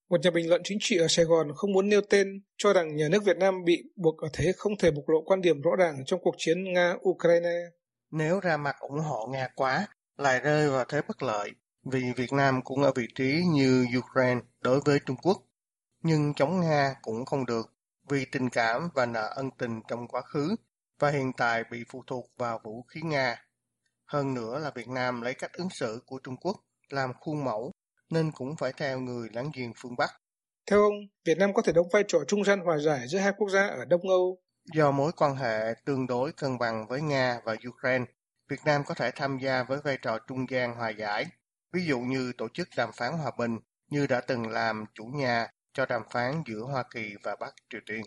Một 0.10 0.20
nhà 0.24 0.32
bình 0.32 0.50
luận 0.50 0.62
chính 0.64 0.78
trị 0.82 0.98
ở 0.98 1.08
Sài 1.10 1.26
Gòn 1.26 1.48
không 1.56 1.72
muốn 1.72 1.90
nêu 1.90 2.02
tên 2.10 2.28
cho 2.58 2.74
rằng 2.74 2.96
nhà 2.96 3.08
nước 3.12 3.24
Việt 3.26 3.38
Nam 3.38 3.54
bị 3.66 3.84
buộc 3.96 4.18
ở 4.18 4.28
thế 4.34 4.52
không 4.58 4.78
thể 4.78 4.92
bộc 4.92 5.10
lộ 5.10 5.22
quan 5.26 5.42
điểm 5.42 5.62
rõ 5.62 5.72
ràng 5.80 6.04
trong 6.06 6.20
cuộc 6.24 6.36
chiến 6.38 6.64
Nga-Ukraine. 6.64 7.70
Nếu 8.12 8.40
ra 8.40 8.58
mặt 8.58 8.76
ủng 8.80 9.00
hộ 9.00 9.28
Nga 9.32 9.48
quá, 9.56 9.88
lại 10.18 10.40
rơi 10.40 10.70
vào 10.70 10.86
thế 10.90 11.02
bất 11.08 11.24
lợi, 11.24 11.52
vì 11.92 12.02
Việt 12.16 12.34
Nam 12.34 12.62
cũng 12.64 12.84
ở 12.84 12.92
vị 12.96 13.08
trí 13.16 13.42
như 13.54 13.86
Ukraine 14.00 14.42
đối 14.62 14.80
với 14.86 15.00
Trung 15.06 15.18
Quốc. 15.24 15.38
Nhưng 16.04 16.34
chống 16.36 16.62
Nga 16.62 16.96
cũng 17.02 17.26
không 17.26 17.46
được, 17.46 17.74
vì 18.10 18.26
tình 18.32 18.50
cảm 18.50 18.90
và 18.96 19.06
nợ 19.06 19.34
ân 19.36 19.50
tình 19.58 19.82
trong 19.88 20.08
quá 20.08 20.22
khứ 20.22 20.56
và 21.00 21.10
hiện 21.10 21.32
tại 21.38 21.64
bị 21.72 21.84
phụ 21.90 22.04
thuộc 22.08 22.26
vào 22.38 22.60
vũ 22.64 22.84
khí 22.84 23.02
Nga. 23.04 23.46
Hơn 24.06 24.34
nữa 24.34 24.60
là 24.60 24.72
Việt 24.76 24.88
Nam 24.88 25.22
lấy 25.22 25.34
cách 25.34 25.54
ứng 25.54 25.70
xử 25.70 26.04
của 26.06 26.20
Trung 26.24 26.38
Quốc 26.38 26.58
làm 26.90 27.14
khuôn 27.20 27.44
mẫu 27.44 27.72
nên 28.10 28.32
cũng 28.32 28.56
phải 28.58 28.74
theo 28.78 29.00
người 29.00 29.30
láng 29.34 29.52
giềng 29.54 29.74
phương 29.78 29.96
Bắc. 29.98 30.12
Theo 30.70 30.82
ông, 30.82 30.94
Việt 31.26 31.38
Nam 31.38 31.54
có 31.54 31.62
thể 31.62 31.72
đóng 31.74 31.88
vai 31.94 32.04
trò 32.08 32.20
trung 32.28 32.44
gian 32.44 32.60
hòa 32.60 32.78
giải 32.78 33.08
giữa 33.08 33.20
hai 33.20 33.32
quốc 33.38 33.50
gia 33.50 33.68
ở 33.68 33.86
Đông 33.86 34.10
Âu. 34.10 34.38
Do 34.74 34.92
mối 34.92 35.12
quan 35.12 35.36
hệ 35.36 35.74
tương 35.86 36.08
đối 36.08 36.32
cân 36.32 36.58
bằng 36.58 36.88
với 36.88 37.02
Nga 37.02 37.42
và 37.46 37.56
Ukraine, 37.70 38.06
Việt 38.50 38.60
Nam 38.66 38.84
có 38.86 38.94
thể 38.94 39.12
tham 39.16 39.38
gia 39.38 39.64
với 39.64 39.80
vai 39.84 39.98
trò 40.02 40.18
trung 40.28 40.46
gian 40.50 40.76
hòa 40.76 40.90
giải, 40.90 41.26
ví 41.74 41.86
dụ 41.86 42.00
như 42.00 42.32
tổ 42.38 42.48
chức 42.54 42.68
đàm 42.78 42.90
phán 42.98 43.14
hòa 43.14 43.32
bình 43.38 43.60
như 43.90 44.08
đã 44.08 44.22
từng 44.22 44.48
làm 44.48 44.86
chủ 44.94 45.04
nhà 45.04 45.48
cho 45.74 45.86
đàm 45.86 46.02
phán 46.12 46.44
giữa 46.48 46.62
Hoa 46.62 46.84
Kỳ 46.94 47.14
và 47.24 47.36
Bắc 47.40 47.54
Triều 47.70 47.82
Tiên. 47.86 48.02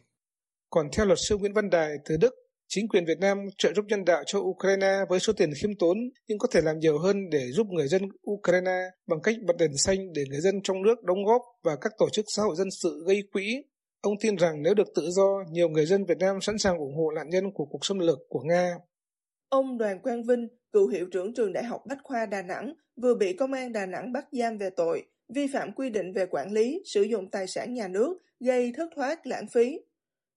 Còn 0.71 0.89
theo 0.97 1.07
luật 1.07 1.19
sư 1.29 1.37
Nguyễn 1.37 1.55
Văn 1.55 1.71
Đài 1.71 1.91
từ 2.05 2.17
Đức, 2.17 2.35
Chính 2.75 2.89
quyền 2.89 3.05
Việt 3.05 3.19
Nam 3.21 3.39
trợ 3.59 3.73
giúp 3.73 3.85
nhân 3.89 4.05
đạo 4.05 4.23
cho 4.27 4.39
Ukraine 4.39 4.99
với 5.09 5.21
số 5.21 5.33
tiền 5.33 5.51
khiêm 5.63 5.71
tốn 5.79 5.99
nhưng 6.29 6.39
có 6.39 6.49
thể 6.51 6.61
làm 6.61 6.79
nhiều 6.79 6.99
hơn 6.99 7.17
để 7.31 7.51
giúp 7.53 7.67
người 7.67 7.89
dân 7.89 8.03
Ukraine 8.31 8.81
bằng 9.07 9.19
cách 9.23 9.37
bật 9.47 9.57
đèn 9.59 9.77
xanh 9.77 10.13
để 10.15 10.23
người 10.31 10.41
dân 10.41 10.55
trong 10.65 10.83
nước 10.83 11.03
đóng 11.03 11.25
góp 11.25 11.43
và 11.65 11.77
các 11.81 11.93
tổ 11.99 12.09
chức 12.13 12.25
xã 12.29 12.43
hội 12.43 12.57
dân 12.57 12.69
sự 12.83 13.05
gây 13.07 13.23
quỹ. 13.33 13.65
Ông 14.01 14.15
tin 14.21 14.37
rằng 14.37 14.63
nếu 14.63 14.75
được 14.75 14.89
tự 14.95 15.11
do, 15.11 15.45
nhiều 15.51 15.69
người 15.69 15.87
dân 15.87 16.05
Việt 16.05 16.19
Nam 16.19 16.41
sẵn 16.41 16.59
sàng 16.59 16.79
ủng 16.79 16.97
hộ 16.97 17.11
nạn 17.11 17.29
nhân 17.29 17.45
của 17.55 17.65
cuộc 17.65 17.85
xâm 17.85 17.99
lược 17.99 18.19
của 18.29 18.41
Nga. 18.41 18.75
Ông 19.49 19.79
Đoàn 19.79 20.01
Quang 20.03 20.23
Vinh, 20.25 20.49
cựu 20.73 20.89
hiệu 20.89 21.07
trưởng 21.13 21.35
trường 21.35 21.53
Đại 21.53 21.65
học 21.65 21.83
Bách 21.89 21.99
khoa 22.05 22.27
Đà 22.27 22.43
Nẵng, 22.43 22.75
vừa 23.03 23.15
bị 23.15 23.37
công 23.37 23.53
an 23.53 23.73
Đà 23.73 23.87
Nẵng 23.87 24.13
bắt 24.13 24.25
giam 24.33 24.59
về 24.59 24.71
tội 24.77 25.03
vi 25.35 25.47
phạm 25.53 25.73
quy 25.73 25.91
định 25.91 26.13
về 26.13 26.27
quản 26.27 26.53
lý, 26.53 26.83
sử 26.85 27.03
dụng 27.03 27.31
tài 27.31 27.47
sản 27.47 27.75
nhà 27.75 27.89
nước, 27.89 28.19
gây 28.41 28.73
thất 28.77 28.89
thoát 28.97 29.27
lãng 29.27 29.47
phí, 29.53 29.79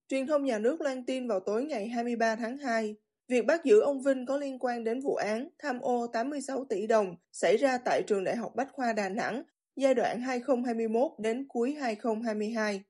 Truyền 0.08 0.26
thông 0.26 0.44
nhà 0.44 0.58
nước 0.58 0.80
loan 0.80 1.04
tin 1.04 1.28
vào 1.28 1.40
tối 1.40 1.64
ngày 1.64 1.88
23 1.88 2.36
tháng 2.36 2.58
2, 2.58 2.96
việc 3.28 3.46
bắt 3.46 3.64
giữ 3.64 3.80
ông 3.80 4.02
Vinh 4.02 4.26
có 4.26 4.36
liên 4.36 4.58
quan 4.58 4.84
đến 4.84 5.00
vụ 5.00 5.14
án 5.14 5.48
tham 5.58 5.80
ô 5.80 6.06
86 6.06 6.64
tỷ 6.64 6.86
đồng 6.86 7.16
xảy 7.32 7.56
ra 7.56 7.78
tại 7.78 8.02
trường 8.06 8.24
Đại 8.24 8.36
học 8.36 8.52
Bách 8.56 8.72
khoa 8.72 8.92
Đà 8.92 9.08
Nẵng 9.08 9.42
giai 9.76 9.94
đoạn 9.94 10.20
2021 10.20 11.12
đến 11.18 11.46
cuối 11.48 11.74
2022. 11.74 12.82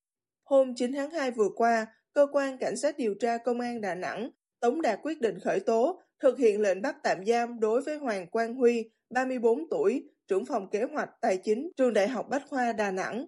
Hôm 0.44 0.74
9 0.74 0.92
tháng 0.92 1.10
2 1.10 1.30
vừa 1.30 1.48
qua, 1.56 1.86
Cơ 2.12 2.26
quan 2.32 2.58
Cảnh 2.58 2.76
sát 2.76 2.98
điều 2.98 3.14
tra 3.14 3.38
Công 3.38 3.60
an 3.60 3.80
Đà 3.80 3.94
Nẵng 3.94 4.30
tống 4.60 4.82
đạt 4.82 4.98
quyết 5.02 5.20
định 5.20 5.38
khởi 5.40 5.60
tố, 5.60 6.00
thực 6.22 6.38
hiện 6.38 6.60
lệnh 6.60 6.82
bắt 6.82 6.96
tạm 7.02 7.26
giam 7.26 7.60
đối 7.60 7.82
với 7.82 7.98
Hoàng 7.98 8.26
Quang 8.26 8.54
Huy, 8.54 8.90
34 9.10 9.70
tuổi, 9.70 10.08
trưởng 10.28 10.44
phòng 10.44 10.70
kế 10.70 10.84
hoạch 10.84 11.10
tài 11.20 11.36
chính 11.36 11.70
trường 11.76 11.92
Đại 11.92 12.08
học 12.08 12.26
Bách 12.30 12.48
khoa 12.48 12.72
Đà 12.72 12.90
Nẵng. 12.90 13.26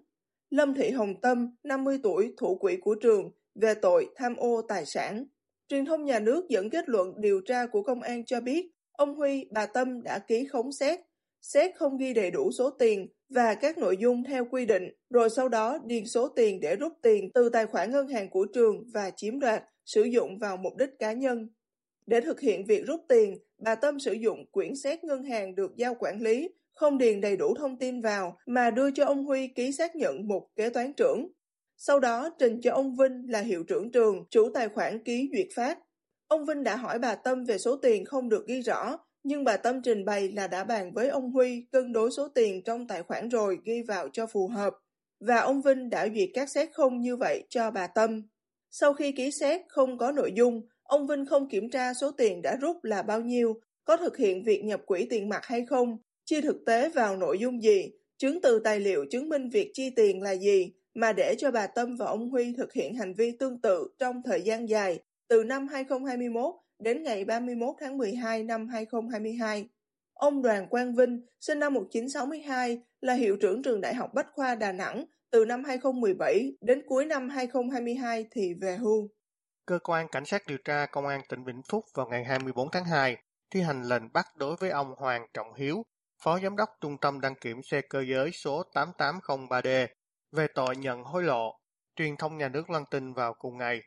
Lâm 0.50 0.74
Thị 0.74 0.90
Hồng 0.90 1.20
Tâm, 1.20 1.56
50 1.62 2.00
tuổi, 2.02 2.34
thủ 2.36 2.58
quỹ 2.58 2.76
của 2.76 2.94
trường, 2.94 3.30
về 3.60 3.74
tội 3.74 4.08
tham 4.16 4.36
ô 4.36 4.62
tài 4.68 4.86
sản. 4.86 5.24
Truyền 5.68 5.84
thông 5.84 6.04
nhà 6.04 6.18
nước 6.18 6.48
dẫn 6.48 6.70
kết 6.70 6.88
luận 6.88 7.20
điều 7.20 7.40
tra 7.40 7.66
của 7.66 7.82
công 7.82 8.02
an 8.02 8.24
cho 8.24 8.40
biết 8.40 8.70
ông 8.92 9.14
Huy, 9.14 9.46
bà 9.50 9.66
Tâm 9.66 10.02
đã 10.02 10.18
ký 10.18 10.46
khống 10.46 10.72
xét, 10.72 11.00
xét 11.42 11.76
không 11.76 11.96
ghi 11.96 12.12
đầy 12.12 12.30
đủ 12.30 12.50
số 12.52 12.70
tiền 12.70 13.08
và 13.28 13.54
các 13.54 13.78
nội 13.78 13.96
dung 13.96 14.24
theo 14.24 14.44
quy 14.50 14.66
định, 14.66 14.88
rồi 15.10 15.30
sau 15.30 15.48
đó 15.48 15.78
điền 15.84 16.06
số 16.06 16.28
tiền 16.28 16.60
để 16.60 16.76
rút 16.76 16.92
tiền 17.02 17.30
từ 17.34 17.48
tài 17.48 17.66
khoản 17.66 17.90
ngân 17.92 18.08
hàng 18.08 18.30
của 18.30 18.46
trường 18.54 18.84
và 18.92 19.10
chiếm 19.10 19.40
đoạt, 19.40 19.62
sử 19.84 20.02
dụng 20.02 20.38
vào 20.38 20.56
mục 20.56 20.76
đích 20.76 20.98
cá 20.98 21.12
nhân. 21.12 21.48
Để 22.06 22.20
thực 22.20 22.40
hiện 22.40 22.64
việc 22.66 22.86
rút 22.86 23.00
tiền, 23.08 23.38
bà 23.58 23.74
Tâm 23.74 24.00
sử 24.00 24.12
dụng 24.12 24.46
quyển 24.50 24.76
xét 24.76 25.04
ngân 25.04 25.24
hàng 25.24 25.54
được 25.54 25.76
giao 25.76 25.94
quản 25.94 26.22
lý, 26.22 26.48
không 26.72 26.98
điền 26.98 27.20
đầy 27.20 27.36
đủ 27.36 27.54
thông 27.58 27.78
tin 27.78 28.00
vào 28.00 28.38
mà 28.46 28.70
đưa 28.70 28.90
cho 28.90 29.04
ông 29.04 29.24
Huy 29.24 29.48
ký 29.48 29.72
xác 29.72 29.96
nhận 29.96 30.28
một 30.28 30.48
kế 30.56 30.70
toán 30.70 30.92
trưởng. 30.92 31.28
Sau 31.80 32.00
đó 32.00 32.30
trình 32.38 32.60
cho 32.60 32.72
ông 32.72 32.96
Vinh 32.96 33.30
là 33.30 33.40
hiệu 33.40 33.64
trưởng 33.64 33.92
trường, 33.92 34.24
chủ 34.30 34.50
tài 34.54 34.68
khoản 34.68 35.04
ký 35.04 35.30
duyệt 35.32 35.46
phát. 35.56 35.78
Ông 36.28 36.44
Vinh 36.44 36.62
đã 36.64 36.76
hỏi 36.76 36.98
bà 36.98 37.14
Tâm 37.14 37.44
về 37.44 37.58
số 37.58 37.76
tiền 37.76 38.04
không 38.04 38.28
được 38.28 38.46
ghi 38.46 38.60
rõ, 38.60 38.98
nhưng 39.22 39.44
bà 39.44 39.56
Tâm 39.56 39.82
trình 39.82 40.04
bày 40.04 40.32
là 40.32 40.46
đã 40.46 40.64
bàn 40.64 40.92
với 40.92 41.08
ông 41.08 41.30
Huy 41.30 41.66
cân 41.72 41.92
đối 41.92 42.10
số 42.10 42.28
tiền 42.28 42.62
trong 42.64 42.86
tài 42.86 43.02
khoản 43.02 43.28
rồi 43.28 43.58
ghi 43.64 43.82
vào 43.82 44.08
cho 44.12 44.26
phù 44.26 44.48
hợp. 44.48 44.74
và 45.20 45.38
ông 45.40 45.62
Vinh 45.62 45.90
đã 45.90 46.08
duyệt 46.14 46.28
các 46.34 46.50
xét 46.50 46.68
không 46.72 47.00
như 47.00 47.16
vậy 47.16 47.44
cho 47.48 47.70
bà 47.70 47.86
Tâm. 47.86 48.22
Sau 48.70 48.94
khi 48.94 49.12
ký 49.12 49.30
xét 49.30 49.60
không 49.68 49.98
có 49.98 50.12
nội 50.12 50.32
dung, 50.36 50.62
ông 50.82 51.06
Vinh 51.06 51.26
không 51.26 51.48
kiểm 51.48 51.70
tra 51.70 51.94
số 51.94 52.10
tiền 52.10 52.42
đã 52.42 52.56
rút 52.60 52.76
là 52.82 53.02
bao 53.02 53.20
nhiêu, 53.20 53.60
có 53.84 53.96
thực 53.96 54.16
hiện 54.16 54.44
việc 54.44 54.64
nhập 54.64 54.80
quỹ 54.86 55.06
tiền 55.10 55.28
mặt 55.28 55.40
hay 55.44 55.66
không, 55.66 55.98
chi 56.24 56.40
thực 56.40 56.56
tế 56.66 56.88
vào 56.88 57.16
nội 57.16 57.38
dung 57.38 57.62
gì, 57.62 57.90
chứng 58.18 58.40
từ 58.40 58.60
tài 58.64 58.80
liệu 58.80 59.04
chứng 59.10 59.28
minh 59.28 59.48
việc 59.48 59.70
chi 59.74 59.90
tiền 59.96 60.22
là 60.22 60.36
gì, 60.36 60.72
mà 60.98 61.12
để 61.12 61.34
cho 61.38 61.50
bà 61.50 61.66
Tâm 61.66 61.96
và 61.96 62.06
ông 62.06 62.30
Huy 62.30 62.54
thực 62.56 62.72
hiện 62.72 62.94
hành 62.94 63.14
vi 63.14 63.36
tương 63.38 63.60
tự 63.60 63.88
trong 63.98 64.22
thời 64.22 64.42
gian 64.42 64.68
dài, 64.68 64.98
từ 65.28 65.44
năm 65.44 65.68
2021 65.68 66.54
đến 66.78 67.02
ngày 67.02 67.24
31 67.24 67.74
tháng 67.80 67.98
12 67.98 68.42
năm 68.44 68.68
2022. 68.68 69.68
Ông 70.14 70.42
Đoàn 70.42 70.68
Quang 70.68 70.94
Vinh, 70.94 71.26
sinh 71.40 71.58
năm 71.58 71.74
1962, 71.74 72.82
là 73.00 73.14
hiệu 73.14 73.36
trưởng 73.40 73.62
trường 73.62 73.80
Đại 73.80 73.94
học 73.94 74.10
Bách 74.14 74.26
khoa 74.32 74.54
Đà 74.54 74.72
Nẵng, 74.72 75.04
từ 75.30 75.44
năm 75.44 75.64
2017 75.64 76.52
đến 76.60 76.82
cuối 76.86 77.06
năm 77.06 77.28
2022 77.28 78.26
thì 78.30 78.54
về 78.54 78.76
hưu. 78.76 79.08
Cơ 79.66 79.78
quan 79.84 80.06
Cảnh 80.12 80.24
sát 80.24 80.42
điều 80.46 80.58
tra 80.64 80.86
Công 80.86 81.06
an 81.06 81.20
tỉnh 81.28 81.44
Vĩnh 81.44 81.62
Phúc 81.68 81.84
vào 81.94 82.08
ngày 82.08 82.24
24 82.24 82.70
tháng 82.70 82.84
2 82.84 83.16
thi 83.50 83.60
hành 83.60 83.82
lệnh 83.82 84.12
bắt 84.12 84.26
đối 84.36 84.56
với 84.56 84.70
ông 84.70 84.94
Hoàng 84.96 85.26
Trọng 85.34 85.54
Hiếu, 85.54 85.82
Phó 86.22 86.38
Giám 86.38 86.56
đốc 86.56 86.68
Trung 86.80 86.96
tâm 87.00 87.20
đăng 87.20 87.34
kiểm 87.34 87.62
xe 87.62 87.80
cơ 87.80 88.04
giới 88.08 88.30
số 88.32 88.62
8803D 88.74 89.86
về 90.32 90.46
tội 90.54 90.76
nhận 90.76 91.02
hối 91.04 91.22
lộ. 91.22 91.58
Truyền 91.96 92.16
thông 92.16 92.38
nhà 92.38 92.48
nước 92.48 92.70
loan 92.70 92.84
tin 92.90 93.12
vào 93.12 93.34
cùng 93.34 93.58
ngày. 93.58 93.82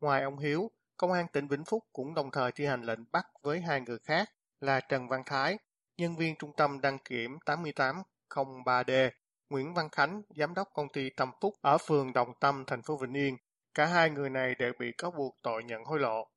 Ngoài 0.00 0.22
ông 0.22 0.38
Hiếu, 0.38 0.70
Công 1.02 1.12
an 1.12 1.26
tỉnh 1.32 1.48
Vĩnh 1.48 1.64
Phúc 1.64 1.84
cũng 1.92 2.14
đồng 2.14 2.30
thời 2.30 2.52
thi 2.52 2.66
hành 2.66 2.82
lệnh 2.82 3.04
bắt 3.12 3.26
với 3.42 3.60
hai 3.60 3.80
người 3.80 3.98
khác 4.04 4.28
là 4.60 4.80
Trần 4.80 5.08
Văn 5.08 5.22
Thái, 5.26 5.58
nhân 5.96 6.16
viên 6.16 6.34
trung 6.38 6.52
tâm 6.56 6.80
đăng 6.80 6.98
kiểm 6.98 7.38
8803D, 7.46 9.10
Nguyễn 9.50 9.74
Văn 9.74 9.88
Khánh, 9.92 10.22
giám 10.36 10.54
đốc 10.54 10.68
công 10.74 10.88
ty 10.92 11.10
Tâm 11.16 11.30
Phúc 11.40 11.54
ở 11.60 11.78
phường 11.78 12.12
Đồng 12.12 12.32
Tâm, 12.40 12.64
thành 12.66 12.82
phố 12.82 12.96
Vĩnh 12.96 13.16
Yên. 13.16 13.36
Cả 13.74 13.86
hai 13.86 14.10
người 14.10 14.30
này 14.30 14.54
đều 14.58 14.72
bị 14.78 14.92
cáo 14.98 15.10
buộc 15.10 15.38
tội 15.42 15.64
nhận 15.64 15.84
hối 15.84 16.00
lộ. 16.00 16.28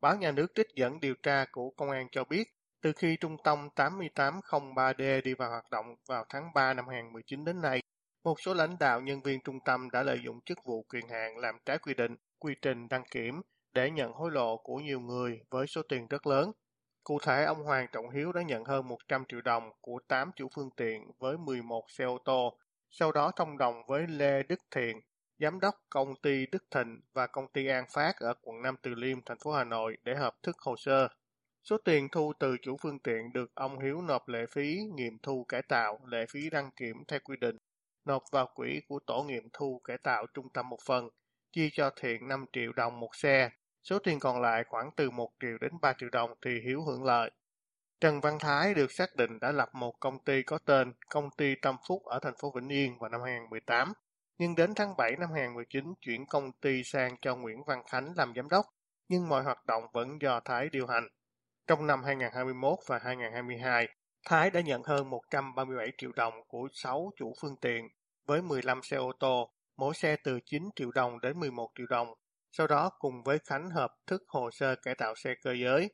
Báo 0.00 0.16
nhà 0.16 0.32
nước 0.32 0.46
trích 0.54 0.68
dẫn 0.74 1.00
điều 1.00 1.14
tra 1.22 1.44
của 1.52 1.70
công 1.70 1.90
an 1.90 2.06
cho 2.12 2.24
biết, 2.24 2.44
từ 2.82 2.92
khi 2.92 3.16
trung 3.20 3.36
tâm 3.44 3.68
8803D 3.76 5.22
đi 5.22 5.34
vào 5.34 5.50
hoạt 5.50 5.70
động 5.70 5.86
vào 6.08 6.24
tháng 6.28 6.50
3 6.54 6.74
năm 6.74 6.88
2019 6.88 7.44
đến 7.44 7.60
nay, 7.60 7.80
một 8.24 8.40
số 8.40 8.54
lãnh 8.54 8.76
đạo 8.80 9.00
nhân 9.00 9.20
viên 9.22 9.40
trung 9.40 9.60
tâm 9.64 9.90
đã 9.90 10.02
lợi 10.02 10.20
dụng 10.24 10.40
chức 10.40 10.58
vụ 10.64 10.82
quyền 10.82 11.08
hạn 11.08 11.38
làm 11.38 11.58
trái 11.64 11.78
quy 11.78 11.94
định, 11.94 12.16
quy 12.38 12.54
trình 12.62 12.88
đăng 12.88 13.04
kiểm 13.10 13.42
để 13.72 13.90
nhận 13.90 14.12
hối 14.12 14.30
lộ 14.30 14.56
của 14.56 14.76
nhiều 14.76 15.00
người 15.00 15.40
với 15.50 15.66
số 15.66 15.82
tiền 15.88 16.06
rất 16.08 16.26
lớn. 16.26 16.52
Cụ 17.04 17.18
thể, 17.22 17.44
ông 17.44 17.64
Hoàng 17.64 17.86
Trọng 17.92 18.10
Hiếu 18.10 18.32
đã 18.32 18.42
nhận 18.42 18.64
hơn 18.64 18.88
100 18.88 19.24
triệu 19.28 19.40
đồng 19.40 19.70
của 19.80 19.98
8 20.08 20.30
chủ 20.36 20.48
phương 20.54 20.70
tiện 20.76 21.10
với 21.18 21.38
11 21.38 21.90
xe 21.90 22.04
ô 22.04 22.18
tô, 22.24 22.58
sau 22.90 23.12
đó 23.12 23.30
thông 23.36 23.58
đồng 23.58 23.82
với 23.86 24.06
Lê 24.06 24.42
Đức 24.42 24.60
Thiện, 24.70 25.00
giám 25.38 25.60
đốc 25.60 25.74
công 25.90 26.14
ty 26.22 26.46
Đức 26.46 26.64
Thịnh 26.70 27.00
và 27.12 27.26
công 27.26 27.48
ty 27.52 27.66
An 27.66 27.84
Phát 27.94 28.16
ở 28.16 28.34
quận 28.42 28.62
Nam 28.62 28.76
Từ 28.82 28.94
Liêm, 28.94 29.22
thành 29.22 29.38
phố 29.44 29.52
Hà 29.52 29.64
Nội 29.64 29.96
để 30.04 30.14
hợp 30.14 30.34
thức 30.42 30.56
hồ 30.58 30.76
sơ. 30.76 31.08
Số 31.64 31.76
tiền 31.84 32.08
thu 32.12 32.32
từ 32.38 32.56
chủ 32.62 32.76
phương 32.82 32.98
tiện 32.98 33.32
được 33.32 33.54
ông 33.54 33.78
Hiếu 33.78 34.02
nộp 34.02 34.28
lệ 34.28 34.46
phí 34.50 34.78
nghiệm 34.94 35.18
thu 35.22 35.44
cải 35.44 35.62
tạo, 35.62 36.00
lệ 36.06 36.26
phí 36.30 36.50
đăng 36.50 36.70
kiểm 36.76 36.96
theo 37.08 37.20
quy 37.24 37.36
định, 37.40 37.56
nộp 38.04 38.22
vào 38.32 38.48
quỹ 38.54 38.80
của 38.88 38.98
tổ 39.06 39.22
nghiệm 39.22 39.48
thu 39.52 39.80
cải 39.84 39.98
tạo 39.98 40.26
trung 40.34 40.48
tâm 40.48 40.68
một 40.68 40.78
phần, 40.86 41.08
chia 41.52 41.68
cho 41.72 41.90
Thiện 42.00 42.28
5 42.28 42.44
triệu 42.52 42.72
đồng 42.72 43.00
một 43.00 43.16
xe, 43.16 43.50
Số 43.82 43.98
tiền 43.98 44.20
còn 44.20 44.40
lại 44.40 44.64
khoảng 44.68 44.90
từ 44.96 45.10
1 45.10 45.32
triệu 45.40 45.58
đến 45.60 45.72
3 45.80 45.92
triệu 45.98 46.10
đồng 46.10 46.34
thì 46.42 46.50
Hiếu 46.64 46.82
hưởng 46.82 47.04
lợi. 47.04 47.30
Trần 48.00 48.20
Văn 48.20 48.38
Thái 48.40 48.74
được 48.74 48.92
xác 48.92 49.16
định 49.16 49.38
đã 49.40 49.52
lập 49.52 49.68
một 49.72 50.00
công 50.00 50.24
ty 50.24 50.42
có 50.42 50.58
tên 50.58 50.92
Công 51.08 51.30
ty 51.30 51.54
Tâm 51.54 51.76
Phúc 51.88 52.04
ở 52.04 52.18
thành 52.22 52.34
phố 52.40 52.52
Vĩnh 52.54 52.68
Yên 52.68 52.98
vào 52.98 53.10
năm 53.10 53.20
2018, 53.24 53.92
nhưng 54.38 54.54
đến 54.54 54.74
tháng 54.74 54.96
7 54.96 55.16
năm 55.18 55.28
2019 55.32 55.94
chuyển 56.00 56.26
công 56.26 56.52
ty 56.52 56.84
sang 56.84 57.16
cho 57.20 57.36
Nguyễn 57.36 57.64
Văn 57.64 57.82
Khánh 57.90 58.12
làm 58.16 58.32
giám 58.36 58.48
đốc, 58.48 58.66
nhưng 59.08 59.28
mọi 59.28 59.42
hoạt 59.42 59.66
động 59.66 59.84
vẫn 59.92 60.22
do 60.22 60.40
Thái 60.40 60.68
điều 60.68 60.86
hành. 60.86 61.08
Trong 61.66 61.86
năm 61.86 62.04
2021 62.04 62.78
và 62.86 62.98
2022, 62.98 63.88
Thái 64.24 64.50
đã 64.50 64.60
nhận 64.60 64.82
hơn 64.84 65.10
137 65.10 65.92
triệu 65.98 66.12
đồng 66.12 66.34
của 66.48 66.68
6 66.72 67.12
chủ 67.16 67.34
phương 67.40 67.56
tiện 67.56 67.88
với 68.26 68.42
15 68.42 68.82
xe 68.82 68.96
ô 68.96 69.12
tô, 69.20 69.52
mỗi 69.76 69.94
xe 69.94 70.16
từ 70.24 70.40
9 70.46 70.70
triệu 70.76 70.90
đồng 70.92 71.20
đến 71.20 71.40
11 71.40 71.70
triệu 71.74 71.86
đồng 71.86 72.14
sau 72.52 72.66
đó 72.66 72.90
cùng 72.98 73.22
với 73.22 73.38
Khánh 73.38 73.70
hợp 73.70 73.94
thức 74.06 74.24
hồ 74.28 74.50
sơ 74.50 74.76
cải 74.76 74.94
tạo 74.94 75.14
xe 75.14 75.34
cơ 75.42 75.52
giới. 75.52 75.90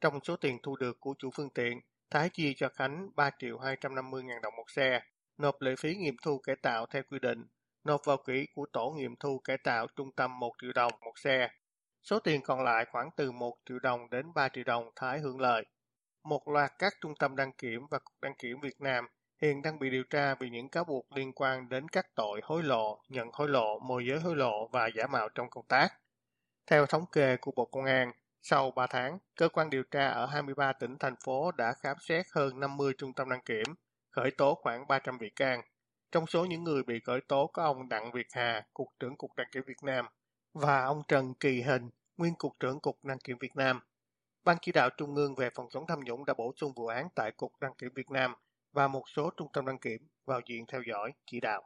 Trong 0.00 0.20
số 0.24 0.36
tiền 0.36 0.58
thu 0.62 0.76
được 0.76 1.00
của 1.00 1.14
chủ 1.18 1.30
phương 1.34 1.50
tiện, 1.50 1.80
Thái 2.10 2.28
chia 2.28 2.52
cho 2.56 2.68
Khánh 2.68 3.10
3 3.16 3.30
triệu 3.38 3.58
250 3.58 4.22
ngàn 4.22 4.42
đồng 4.42 4.56
một 4.56 4.70
xe, 4.70 5.00
nộp 5.38 5.60
lệ 5.60 5.74
phí 5.78 5.94
nghiệm 5.94 6.16
thu 6.22 6.38
cải 6.38 6.56
tạo 6.56 6.86
theo 6.86 7.02
quy 7.10 7.18
định, 7.18 7.46
nộp 7.84 8.00
vào 8.04 8.16
quỹ 8.16 8.46
của 8.54 8.66
tổ 8.72 8.94
nghiệm 8.96 9.16
thu 9.16 9.40
cải 9.44 9.58
tạo 9.58 9.86
trung 9.96 10.12
tâm 10.16 10.38
1 10.38 10.52
triệu 10.62 10.72
đồng 10.72 10.92
một 11.00 11.18
xe. 11.18 11.48
Số 12.02 12.18
tiền 12.18 12.40
còn 12.44 12.64
lại 12.64 12.84
khoảng 12.92 13.10
từ 13.16 13.32
1 13.32 13.56
triệu 13.68 13.78
đồng 13.78 14.10
đến 14.10 14.34
3 14.34 14.48
triệu 14.48 14.64
đồng 14.64 14.90
Thái 14.96 15.18
hưởng 15.18 15.40
lợi. 15.40 15.64
Một 16.24 16.48
loạt 16.48 16.72
các 16.78 16.94
trung 17.00 17.14
tâm 17.18 17.36
đăng 17.36 17.52
kiểm 17.52 17.86
và 17.90 17.98
Cục 17.98 18.20
Đăng 18.22 18.34
kiểm 18.34 18.60
Việt 18.60 18.80
Nam 18.80 19.06
hiện 19.42 19.62
đang 19.62 19.78
bị 19.78 19.90
điều 19.90 20.04
tra 20.04 20.34
vì 20.34 20.50
những 20.50 20.68
cáo 20.68 20.84
buộc 20.84 21.12
liên 21.16 21.32
quan 21.32 21.68
đến 21.68 21.88
các 21.88 22.06
tội 22.14 22.40
hối 22.44 22.62
lộ, 22.62 23.02
nhận 23.08 23.28
hối 23.32 23.48
lộ, 23.48 23.78
môi 23.78 24.06
giới 24.06 24.20
hối 24.20 24.36
lộ 24.36 24.68
và 24.68 24.86
giả 24.86 25.06
mạo 25.06 25.28
trong 25.28 25.50
công 25.50 25.66
tác. 25.68 25.88
Theo 26.66 26.86
thống 26.86 27.06
kê 27.12 27.36
của 27.36 27.52
Bộ 27.56 27.64
Công 27.64 27.84
an, 27.84 28.12
sau 28.42 28.70
3 28.70 28.86
tháng, 28.86 29.18
cơ 29.36 29.48
quan 29.48 29.70
điều 29.70 29.82
tra 29.82 30.08
ở 30.08 30.26
23 30.26 30.72
tỉnh 30.72 30.98
thành 30.98 31.14
phố 31.24 31.52
đã 31.52 31.72
khám 31.72 31.96
xét 32.00 32.26
hơn 32.32 32.60
50 32.60 32.92
trung 32.98 33.12
tâm 33.12 33.30
đăng 33.30 33.42
kiểm, 33.44 33.66
khởi 34.10 34.30
tố 34.30 34.54
khoảng 34.54 34.86
300 34.88 35.18
bị 35.18 35.30
can. 35.36 35.62
Trong 36.12 36.26
số 36.26 36.44
những 36.44 36.64
người 36.64 36.82
bị 36.82 37.00
khởi 37.00 37.20
tố 37.28 37.46
có 37.46 37.62
ông 37.62 37.88
Đặng 37.88 38.12
Việt 38.12 38.26
Hà, 38.32 38.62
Cục 38.74 38.88
trưởng 39.00 39.16
Cục 39.16 39.30
Đăng 39.36 39.46
kiểm 39.52 39.62
Việt 39.66 39.82
Nam, 39.82 40.06
và 40.54 40.84
ông 40.84 41.02
Trần 41.08 41.34
Kỳ 41.34 41.62
Hình, 41.62 41.90
nguyên 42.16 42.34
Cục 42.34 42.52
trưởng 42.60 42.80
Cục 42.80 43.04
Đăng 43.04 43.18
kiểm 43.18 43.38
Việt 43.40 43.56
Nam. 43.56 43.80
Ban 44.44 44.56
chỉ 44.62 44.72
đạo 44.72 44.90
Trung 44.96 45.14
ương 45.14 45.34
về 45.34 45.50
phòng 45.54 45.66
chống 45.70 45.84
tham 45.88 46.00
nhũng 46.04 46.24
đã 46.24 46.34
bổ 46.34 46.52
sung 46.56 46.72
vụ 46.76 46.86
án 46.86 47.08
tại 47.14 47.32
Cục 47.36 47.52
Đăng 47.60 47.74
kiểm 47.78 47.90
Việt 47.94 48.10
Nam 48.10 48.34
và 48.72 48.88
một 48.88 49.02
số 49.08 49.30
trung 49.36 49.48
tâm 49.52 49.66
đăng 49.66 49.78
kiểm 49.78 50.08
vào 50.24 50.40
diện 50.48 50.64
theo 50.68 50.82
dõi, 50.88 51.12
chỉ 51.26 51.40
đạo. 51.40 51.62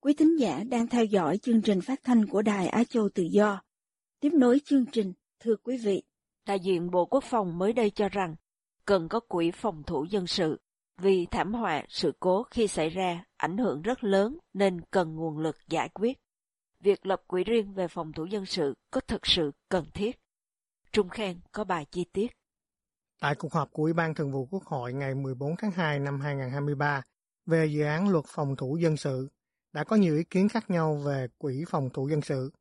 Quý 0.00 0.14
thính 0.14 0.36
giả 0.38 0.64
đang 0.68 0.86
theo 0.86 1.04
dõi 1.04 1.38
chương 1.38 1.62
trình 1.62 1.80
phát 1.80 2.00
thanh 2.02 2.26
của 2.26 2.42
Đài 2.42 2.68
Á 2.68 2.84
Châu 2.84 3.08
Tự 3.14 3.22
Do. 3.22 3.62
Tiếp 4.20 4.30
nối 4.32 4.60
chương 4.64 4.84
trình, 4.92 5.12
thưa 5.40 5.56
quý 5.56 5.76
vị, 5.84 6.02
đại 6.46 6.60
diện 6.60 6.90
Bộ 6.90 7.06
Quốc 7.06 7.24
phòng 7.24 7.58
mới 7.58 7.72
đây 7.72 7.90
cho 7.90 8.08
rằng 8.08 8.34
cần 8.84 9.08
có 9.08 9.20
quỹ 9.20 9.50
phòng 9.50 9.82
thủ 9.86 10.04
dân 10.10 10.26
sự 10.26 10.60
vì 10.98 11.26
thảm 11.30 11.54
họa, 11.54 11.82
sự 11.88 12.12
cố 12.20 12.42
khi 12.50 12.68
xảy 12.68 12.88
ra 12.88 13.24
ảnh 13.36 13.58
hưởng 13.58 13.82
rất 13.82 14.04
lớn 14.04 14.38
nên 14.52 14.80
cần 14.90 15.16
nguồn 15.16 15.38
lực 15.38 15.56
giải 15.68 15.88
quyết. 15.88 16.18
Việc 16.80 17.06
lập 17.06 17.22
quỹ 17.26 17.44
riêng 17.44 17.72
về 17.72 17.88
phòng 17.88 18.12
thủ 18.12 18.24
dân 18.24 18.46
sự 18.46 18.74
có 18.90 19.00
thực 19.00 19.26
sự 19.26 19.52
cần 19.68 19.84
thiết. 19.94 20.18
Trung 20.92 21.08
Khen 21.08 21.40
có 21.52 21.64
bài 21.64 21.86
chi 21.90 22.04
tiết. 22.12 22.26
Tại 23.20 23.34
cuộc 23.34 23.52
họp 23.52 23.72
của 23.72 23.82
Ủy 23.82 23.92
ban 23.92 24.14
Thường 24.14 24.32
vụ 24.32 24.46
Quốc 24.50 24.64
hội 24.64 24.92
ngày 24.92 25.14
14 25.14 25.54
tháng 25.58 25.70
2 25.70 25.98
năm 25.98 26.20
2023 26.20 27.02
về 27.46 27.66
dự 27.66 27.82
án 27.82 28.08
luật 28.08 28.24
phòng 28.28 28.56
thủ 28.56 28.76
dân 28.76 28.96
sự, 28.96 29.28
đã 29.72 29.84
có 29.84 29.96
nhiều 29.96 30.16
ý 30.16 30.24
kiến 30.24 30.48
khác 30.48 30.70
nhau 30.70 30.94
về 30.94 31.26
quỹ 31.38 31.64
phòng 31.68 31.90
thủ 31.90 32.08
dân 32.08 32.22
sự. 32.22 32.52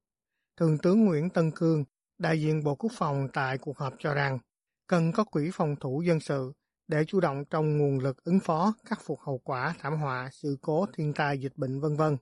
Thường 0.58 0.78
tướng 0.78 1.06
Nguyễn 1.06 1.30
Tân 1.30 1.52
Cương, 1.52 1.84
đại 2.18 2.42
diện 2.42 2.64
Bộ 2.64 2.76
Quốc 2.76 2.92
phòng 2.98 3.28
tại 3.34 3.58
cuộc 3.58 3.78
họp 3.78 3.94
cho 4.00 4.14
rằng 4.14 4.40
cần 4.88 5.12
có 5.12 5.24
quỹ 5.24 5.50
phòng 5.54 5.76
thủ 5.76 6.02
dân 6.02 6.20
sự 6.20 6.54
để 6.88 7.06
chủ 7.08 7.20
động 7.20 7.44
trong 7.50 7.78
nguồn 7.78 8.00
lực 8.00 8.24
ứng 8.24 8.40
phó, 8.40 8.74
khắc 8.86 9.02
phục 9.02 9.20
hậu 9.20 9.38
quả 9.38 9.74
thảm 9.80 9.96
họa, 9.96 10.30
sự 10.32 10.58
cố, 10.62 10.86
thiên 10.98 11.14
tai, 11.14 11.38
dịch 11.38 11.54
bệnh 11.56 11.80
vân 11.80 11.98
vân. 11.98 12.18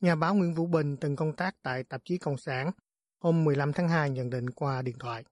Nhà 0.00 0.14
báo 0.14 0.34
Nguyễn 0.34 0.54
Vũ 0.54 0.66
Bình 0.66 0.96
từng 0.96 1.16
công 1.16 1.32
tác 1.32 1.54
tại 1.62 1.84
tạp 1.84 2.00
chí 2.04 2.18
Cộng 2.18 2.38
sản 2.38 2.70
hôm 3.20 3.44
15 3.44 3.72
tháng 3.72 3.88
2 3.88 4.10
nhận 4.10 4.30
định 4.30 4.50
qua 4.50 4.82
điện 4.82 4.96
thoại. 4.98 5.24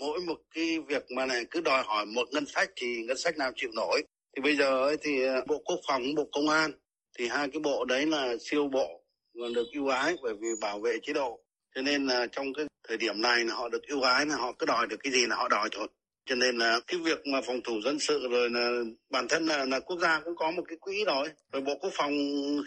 Mỗi 0.00 0.20
một 0.20 0.38
cái 0.54 0.78
việc 0.88 1.04
mà 1.16 1.26
này 1.26 1.44
cứ 1.50 1.60
đòi 1.60 1.82
hỏi 1.82 2.06
một 2.06 2.28
ngân 2.32 2.46
sách 2.46 2.70
thì 2.76 3.04
ngân 3.06 3.16
sách 3.16 3.36
nào 3.36 3.50
chịu 3.56 3.70
nổi. 3.76 4.02
Thì 4.36 4.42
bây 4.42 4.56
giờ 4.56 4.82
ấy 4.82 4.96
thì 5.02 5.26
à, 5.26 5.40
Bộ 5.46 5.62
Quốc 5.64 5.80
phòng, 5.88 6.02
Bộ 6.16 6.28
Công 6.32 6.48
an 6.48 6.72
thì 7.18 7.28
hai 7.28 7.48
cái 7.52 7.60
bộ 7.60 7.84
đấy 7.84 8.06
là 8.06 8.34
siêu 8.40 8.68
bộ 8.68 9.04
và 9.34 9.46
được 9.54 9.66
ưu 9.72 9.88
ái 9.88 10.16
bởi 10.22 10.34
vì 10.40 10.48
bảo 10.60 10.80
vệ 10.80 10.98
chế 11.02 11.12
độ. 11.12 11.40
Cho 11.74 11.82
nên 11.82 12.06
là 12.06 12.26
trong 12.32 12.46
cái 12.54 12.66
thời 12.88 12.96
điểm 12.96 13.20
này 13.20 13.44
là 13.44 13.54
họ 13.54 13.68
được 13.68 13.82
ưu 13.88 14.02
ái 14.02 14.26
là 14.26 14.36
họ 14.36 14.52
cứ 14.58 14.66
đòi 14.66 14.86
được 14.86 14.96
cái 15.02 15.12
gì 15.12 15.26
là 15.26 15.36
họ 15.36 15.48
đòi 15.48 15.68
thôi 15.72 15.88
cho 16.26 16.34
nên 16.34 16.58
là 16.58 16.80
cái 16.86 17.00
việc 17.00 17.26
mà 17.26 17.40
phòng 17.46 17.60
thủ 17.64 17.80
dân 17.84 17.98
sự 17.98 18.28
rồi 18.30 18.50
là 18.50 18.70
bản 19.10 19.28
thân 19.28 19.46
là, 19.46 19.64
là 19.64 19.80
quốc 19.80 19.98
gia 20.00 20.20
cũng 20.20 20.36
có 20.36 20.50
một 20.50 20.62
cái 20.68 20.78
quỹ 20.80 21.04
rồi 21.04 21.28
rồi 21.52 21.62
bộ 21.62 21.74
quốc 21.80 21.92
phòng 21.92 22.12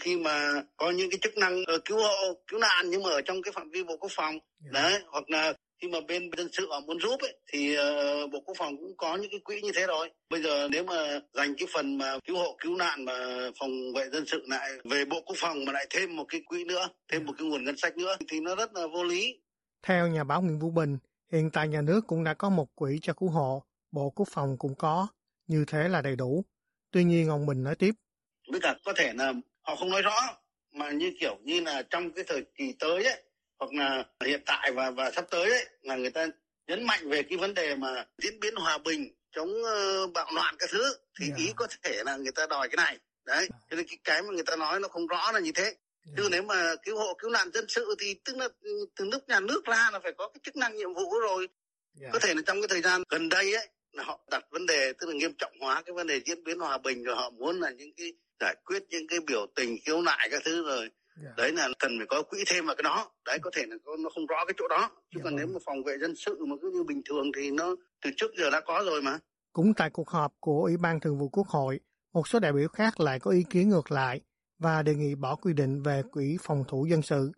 khi 0.02 0.18
mà 0.18 0.64
có 0.78 0.92
những 0.92 1.10
cái 1.10 1.20
chức 1.22 1.38
năng 1.38 1.62
uh, 1.62 1.86
cứu 1.86 1.98
hộ 1.98 2.34
cứu 2.48 2.60
nạn 2.60 2.90
nhưng 2.90 3.04
mà 3.04 3.10
ở 3.10 3.22
trong 3.22 3.42
cái 3.42 3.52
phạm 3.52 3.70
vi 3.70 3.84
bộ 3.84 3.98
quốc 3.98 4.12
phòng. 4.16 4.40
Yeah. 4.64 4.74
đấy 4.74 5.02
hoặc 5.08 5.30
là 5.30 5.54
khi 5.82 5.88
mà 5.88 6.00
bên 6.08 6.30
dân 6.38 6.48
sự 6.52 6.68
họ 6.70 6.80
muốn 6.80 7.00
giúp 7.00 7.22
ấy, 7.22 7.36
thì 7.52 7.78
uh, 7.78 8.32
bộ 8.32 8.40
quốc 8.46 8.58
phòng 8.58 8.78
cũng 8.78 8.98
có 8.98 9.16
những 9.16 9.32
cái 9.32 9.40
quỹ 9.40 9.62
như 9.62 9.72
thế 9.76 9.88
rồi. 9.88 10.10
Bây 10.30 10.44
giờ 10.44 10.68
nếu 10.72 10.84
mà 10.84 11.20
dành 11.34 11.56
cái 11.58 11.68
phần 11.74 11.98
mà 11.98 12.20
cứu 12.28 12.38
hộ 12.38 12.58
cứu 12.60 12.76
nạn 12.76 13.06
mà 13.06 13.14
phòng 13.60 13.72
vệ 13.96 14.10
dân 14.12 14.26
sự 14.26 14.44
lại 14.48 14.70
về 14.84 15.06
bộ 15.06 15.22
quốc 15.26 15.36
phòng 15.40 15.66
mà 15.66 15.72
lại 15.72 15.88
thêm 15.90 16.16
một 16.16 16.26
cái 16.30 16.42
quỹ 16.46 16.64
nữa 16.64 16.90
thêm 17.12 17.26
một 17.26 17.34
cái 17.38 17.48
nguồn 17.48 17.66
ngân 17.66 17.78
sách 17.78 17.98
nữa 17.98 18.18
thì 18.30 18.40
nó 18.40 18.56
rất 18.56 18.76
là 18.76 18.88
vô 18.88 19.04
lý. 19.04 19.38
Theo 19.84 20.08
nhà 20.08 20.24
báo 20.24 20.42
Nguyễn 20.42 20.60
Vũ 20.60 20.70
Bình, 20.70 20.98
hiện 21.34 21.50
tại 21.54 21.68
nhà 21.68 21.82
nước 21.82 22.02
cũng 22.08 22.24
đã 22.24 22.34
có 22.34 22.50
một 22.50 22.76
quỹ 22.76 23.00
cho 23.02 23.14
cứu 23.14 23.30
hộ, 23.30 23.64
Bộ 23.92 24.10
Quốc 24.10 24.28
phòng 24.32 24.58
cũng 24.58 24.76
có, 24.76 25.08
như 25.48 25.66
thế 25.68 25.88
là 25.88 26.02
đầy 26.02 26.16
đủ. 26.16 26.46
Tuy 26.92 27.04
nhiên 27.04 27.30
ông 27.30 27.46
Bình 27.46 27.64
nói 27.64 27.76
tiếp. 27.76 27.92
Với 28.52 28.60
cả 28.60 28.76
có 28.86 28.94
thể 28.96 29.14
là 29.14 29.34
họ 29.62 29.76
không 29.76 29.90
nói 29.90 30.02
rõ, 30.02 30.16
mà 30.72 30.92
như 30.92 31.14
kiểu 31.20 31.38
như 31.44 31.62
là 31.62 31.84
trong 31.90 32.12
cái 32.12 32.24
thời 32.28 32.46
kỳ 32.56 32.76
tới 32.80 33.04
ấy, 33.04 33.24
hoặc 33.60 33.74
là 33.74 34.06
hiện 34.26 34.42
tại 34.46 34.72
và 34.76 34.92
và 34.92 35.12
sắp 35.12 35.26
tới 35.32 35.50
ấy, 35.50 35.66
là 35.82 35.96
người 35.96 36.10
ta 36.10 36.28
nhấn 36.68 36.84
mạnh 36.84 37.10
về 37.10 37.24
cái 37.24 37.38
vấn 37.38 37.54
đề 37.54 37.76
mà 37.76 38.06
diễn 38.18 38.40
biến 38.40 38.56
hòa 38.56 38.78
bình 38.78 39.14
chống 39.32 39.50
uh, 39.50 40.14
bạo 40.14 40.28
loạn 40.36 40.56
các 40.60 40.70
thứ 40.72 40.96
thì 41.20 41.26
yeah. 41.28 41.40
Dạ. 41.40 41.46
ý 41.46 41.54
có 41.56 41.68
thể 41.84 42.04
là 42.06 42.18
người 42.18 42.32
ta 42.32 42.48
đòi 42.50 42.70
cái 42.70 42.78
này 42.86 42.98
đấy 43.26 43.48
cho 43.70 43.76
nên 43.76 43.86
cái 43.88 43.98
cái 44.04 44.22
mà 44.22 44.30
người 44.34 44.44
ta 44.46 44.56
nói 44.56 44.80
nó 44.80 44.88
không 44.88 45.08
rõ 45.08 45.32
là 45.32 45.40
như 45.40 45.52
thế. 45.56 45.76
Chứ 46.18 46.28
nếu 46.32 46.44
mà 46.44 46.76
cứu 46.86 46.98
hộ 46.98 47.14
cứu 47.20 47.32
nạn 47.32 47.52
dân 47.54 47.66
sự 47.68 47.96
thì 48.00 48.16
tức 48.26 48.38
là 48.38 48.48
từ 48.96 49.06
lúc 49.12 49.24
nhà 49.28 49.40
nước 49.40 49.66
ra 49.66 49.90
là 49.94 50.00
phải 50.04 50.12
có 50.18 50.30
cái 50.34 50.40
chức 50.44 50.56
năng 50.56 50.76
nhiệm 50.76 50.94
vụ 50.94 51.20
rồi. 51.22 51.48
Yeah. 52.02 52.14
có 52.14 52.20
thể 52.20 52.34
là 52.34 52.42
trong 52.46 52.62
cái 52.62 52.68
thời 52.68 52.82
gian 52.82 53.04
gần 53.10 53.30
đây 53.30 53.54
ấy 53.54 53.68
là 53.92 54.04
họ 54.04 54.20
đặt 54.32 54.46
vấn 54.52 54.66
đề 54.66 54.94
tức 54.94 55.08
là 55.08 55.14
nghiêm 55.14 55.34
trọng 55.38 55.52
hóa 55.62 55.82
cái 55.86 55.94
vấn 55.94 56.08
đề 56.08 56.22
diễn 56.26 56.44
biến 56.44 56.60
hòa 56.60 56.78
bình 56.78 57.04
rồi 57.04 57.16
họ 57.16 57.30
muốn 57.30 57.60
là 57.60 57.70
những 57.70 57.94
cái 57.98 58.14
giải 58.40 58.56
quyết 58.66 58.84
những 58.90 59.08
cái 59.08 59.20
biểu 59.28 59.46
tình 59.56 59.78
khiếu 59.86 60.02
nại 60.02 60.28
các 60.32 60.42
thứ 60.46 60.64
rồi. 60.68 60.90
Yeah. 61.24 61.38
đấy 61.38 61.52
là 61.52 61.70
cần 61.80 61.92
phải 61.98 62.08
có 62.10 62.22
quỹ 62.22 62.44
thêm 62.48 62.66
vào 62.66 62.76
cái 62.76 62.84
đó. 62.84 63.12
Đấy 63.26 63.40
có 63.42 63.52
thể 63.54 63.64
là 63.68 63.76
nó 64.00 64.10
không 64.10 64.26
rõ 64.26 64.46
cái 64.46 64.54
chỗ 64.58 64.68
đó. 64.68 64.90
Chứ 65.12 65.20
yeah. 65.20 65.24
còn 65.24 65.36
nếu 65.36 65.48
mà 65.48 65.60
phòng 65.66 65.84
vệ 65.84 65.98
dân 66.02 66.16
sự 66.16 66.46
mà 66.46 66.56
cứ 66.62 66.72
như 66.74 66.84
bình 66.84 67.02
thường 67.10 67.32
thì 67.38 67.52
nó 67.52 67.76
từ 68.04 68.10
trước 68.18 68.32
giờ 68.38 68.50
đã 68.50 68.62
có 68.62 68.84
rồi 68.86 69.02
mà. 69.02 69.20
Cũng 69.54 69.74
tại 69.78 69.90
cuộc 69.90 70.10
họp 70.10 70.34
của 70.40 70.62
Ủy 70.62 70.78
ban 70.78 71.00
Thường 71.00 71.18
vụ 71.20 71.30
Quốc 71.30 71.48
hội, 71.48 71.80
một 72.14 72.28
số 72.28 72.40
đại 72.40 72.54
biểu 72.54 72.68
khác 72.68 73.00
lại 73.00 73.20
có 73.20 73.32
ý 73.32 73.44
kiến 73.50 73.70
ngược 73.70 73.92
lại 73.92 74.22
và 74.64 74.82
đề 74.82 74.96
nghị 74.96 75.16
bỏ 75.16 75.36
quy 75.36 75.54
định 75.54 75.82
về 75.82 76.04
quỹ 76.12 76.38
phòng 76.42 76.64
thủ 76.68 76.86
dân 76.86 77.02
sự, 77.02 77.32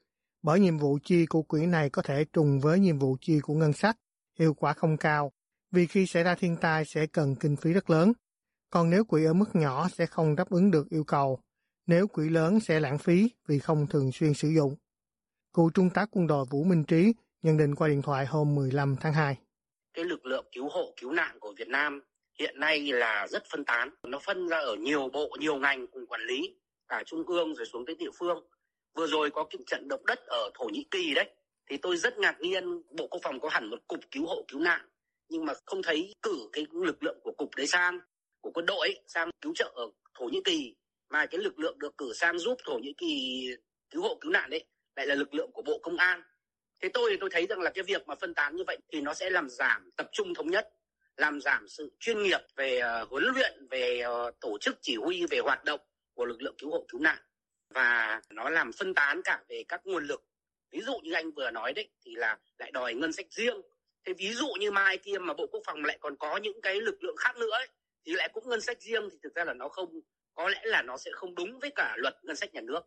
bởi 0.43 0.59
nhiệm 0.59 0.77
vụ 0.77 0.97
chi 1.03 1.25
của 1.25 1.41
quỹ 1.41 1.65
này 1.65 1.89
có 1.89 2.01
thể 2.01 2.25
trùng 2.33 2.59
với 2.59 2.79
nhiệm 2.79 2.99
vụ 2.99 3.17
chi 3.21 3.39
của 3.39 3.53
ngân 3.53 3.73
sách, 3.73 3.95
hiệu 4.39 4.53
quả 4.53 4.73
không 4.73 4.97
cao, 4.97 5.31
vì 5.71 5.87
khi 5.87 6.05
xảy 6.05 6.23
ra 6.23 6.35
thiên 6.35 6.57
tai 6.61 6.85
sẽ 6.85 7.05
cần 7.07 7.35
kinh 7.35 7.55
phí 7.55 7.73
rất 7.73 7.89
lớn. 7.89 8.13
Còn 8.69 8.89
nếu 8.89 9.05
quỹ 9.05 9.25
ở 9.25 9.33
mức 9.33 9.55
nhỏ 9.55 9.87
sẽ 9.89 10.05
không 10.05 10.35
đáp 10.35 10.49
ứng 10.49 10.71
được 10.71 10.89
yêu 10.89 11.03
cầu, 11.03 11.39
nếu 11.87 12.07
quỹ 12.07 12.29
lớn 12.29 12.59
sẽ 12.59 12.79
lãng 12.79 12.97
phí 12.97 13.29
vì 13.47 13.59
không 13.59 13.87
thường 13.87 14.11
xuyên 14.11 14.33
sử 14.33 14.47
dụng. 14.47 14.75
Cựu 15.53 15.69
Trung 15.69 15.89
tá 15.89 16.05
quân 16.11 16.27
đội 16.27 16.45
Vũ 16.49 16.63
Minh 16.63 16.83
Trí 16.83 17.13
nhận 17.41 17.57
định 17.57 17.75
qua 17.75 17.87
điện 17.87 18.01
thoại 18.01 18.25
hôm 18.25 18.55
15 18.55 18.95
tháng 19.01 19.13
2 19.13 19.37
cái 19.95 20.05
lực 20.05 20.25
lượng 20.25 20.45
cứu 20.51 20.69
hộ 20.69 20.93
cứu 20.97 21.11
nạn 21.11 21.39
của 21.39 21.53
Việt 21.57 21.67
Nam 21.67 22.01
hiện 22.39 22.59
nay 22.59 22.79
là 22.79 23.27
rất 23.27 23.43
phân 23.51 23.65
tán 23.65 23.89
nó 24.03 24.19
phân 24.19 24.47
ra 24.47 24.57
ở 24.57 24.75
nhiều 24.75 25.09
bộ 25.13 25.29
nhiều 25.39 25.55
ngành 25.55 25.87
cùng 25.87 26.05
quản 26.07 26.21
lý 26.21 26.55
cả 26.87 27.03
trung 27.05 27.23
ương 27.27 27.55
rồi 27.55 27.65
xuống 27.65 27.85
tới 27.85 27.95
địa 27.95 28.11
phương. 28.19 28.47
Vừa 28.93 29.07
rồi 29.07 29.29
có 29.31 29.43
cái 29.43 29.59
trận 29.67 29.87
động 29.87 30.05
đất 30.05 30.19
ở 30.27 30.49
thổ 30.53 30.65
nhĩ 30.65 30.85
kỳ 30.91 31.13
đấy 31.13 31.29
thì 31.69 31.77
tôi 31.77 31.97
rất 31.97 32.17
ngạc 32.17 32.41
nhiên 32.41 32.81
bộ 32.89 33.07
quốc 33.07 33.19
phòng 33.23 33.39
có 33.39 33.49
hẳn 33.49 33.69
một 33.69 33.77
cục 33.87 33.99
cứu 34.11 34.25
hộ 34.25 34.45
cứu 34.47 34.59
nạn 34.59 34.81
nhưng 35.29 35.45
mà 35.45 35.53
không 35.65 35.81
thấy 35.83 36.13
cử 36.21 36.49
cái 36.53 36.65
lực 36.71 37.03
lượng 37.03 37.19
của 37.23 37.31
cục 37.37 37.55
đấy 37.55 37.67
sang 37.67 37.99
của 38.41 38.51
quân 38.53 38.65
đội 38.65 38.87
ấy, 38.87 39.03
sang 39.07 39.29
cứu 39.41 39.53
trợ 39.55 39.71
ở 39.75 39.85
thổ 40.13 40.25
nhĩ 40.25 40.41
kỳ 40.45 40.75
mà 41.09 41.25
cái 41.25 41.41
lực 41.41 41.59
lượng 41.59 41.79
được 41.79 41.97
cử 41.97 42.13
sang 42.13 42.39
giúp 42.39 42.57
thổ 42.65 42.77
nhĩ 42.77 42.93
kỳ 42.97 43.45
cứu 43.89 44.01
hộ 44.01 44.17
cứu 44.21 44.31
nạn 44.31 44.49
đấy 44.49 44.65
lại 44.95 45.07
là 45.07 45.15
lực 45.15 45.33
lượng 45.33 45.51
của 45.53 45.61
bộ 45.61 45.79
công 45.83 45.97
an. 45.97 46.21
Thế 46.81 46.89
tôi 46.93 47.11
thì 47.11 47.17
tôi 47.19 47.29
thấy 47.29 47.47
rằng 47.47 47.59
là 47.59 47.71
cái 47.75 47.83
việc 47.83 48.07
mà 48.07 48.15
phân 48.15 48.33
tán 48.33 48.55
như 48.55 48.63
vậy 48.67 48.77
thì 48.91 49.01
nó 49.01 49.13
sẽ 49.13 49.29
làm 49.29 49.49
giảm 49.49 49.89
tập 49.97 50.09
trung 50.11 50.33
thống 50.33 50.47
nhất 50.47 50.69
làm 51.17 51.41
giảm 51.41 51.67
sự 51.67 51.91
chuyên 51.99 52.23
nghiệp 52.23 52.39
về 52.55 52.81
uh, 53.03 53.09
huấn 53.09 53.23
luyện 53.23 53.67
về 53.69 54.03
uh, 54.07 54.39
tổ 54.39 54.57
chức 54.57 54.77
chỉ 54.81 54.95
huy 54.95 55.25
về 55.25 55.39
hoạt 55.39 55.65
động 55.65 55.79
của 56.15 56.25
lực 56.25 56.41
lượng 56.41 56.55
cứu 56.57 56.71
hộ 56.71 56.85
cứu 56.87 57.01
nạn 57.01 57.17
và 57.69 58.21
nó 58.29 58.49
làm 58.49 58.71
phân 58.79 58.93
tán 58.93 59.21
cả 59.23 59.43
về 59.49 59.63
các 59.67 59.81
nguồn 59.85 60.03
lực 60.03 60.23
ví 60.71 60.81
dụ 60.81 60.99
như 61.03 61.13
anh 61.13 61.31
vừa 61.31 61.51
nói 61.51 61.73
đấy 61.73 61.89
thì 62.05 62.15
là 62.15 62.37
lại 62.57 62.71
đòi 62.71 62.93
ngân 62.93 63.13
sách 63.13 63.27
riêng 63.29 63.61
thế 64.05 64.13
ví 64.17 64.33
dụ 64.33 64.47
như 64.59 64.71
mai 64.71 64.97
kia 64.97 65.17
mà 65.17 65.33
bộ 65.33 65.47
quốc 65.51 65.61
phòng 65.65 65.83
lại 65.85 65.97
còn 66.01 66.15
có 66.17 66.37
những 66.37 66.61
cái 66.61 66.81
lực 66.81 67.03
lượng 67.03 67.15
khác 67.17 67.37
nữa 67.37 67.51
ấy, 67.51 67.67
thì 68.05 68.13
lại 68.13 68.29
cũng 68.33 68.49
ngân 68.49 68.61
sách 68.61 68.81
riêng 68.81 69.09
thì 69.11 69.17
thực 69.23 69.35
ra 69.35 69.45
là 69.45 69.53
nó 69.53 69.69
không 69.69 69.89
có 70.35 70.49
lẽ 70.49 70.61
là 70.63 70.81
nó 70.81 70.97
sẽ 70.97 71.11
không 71.13 71.35
đúng 71.35 71.59
với 71.59 71.71
cả 71.75 71.95
luật 71.97 72.15
ngân 72.23 72.35
sách 72.35 72.53
nhà 72.53 72.61
nước. 72.61 72.81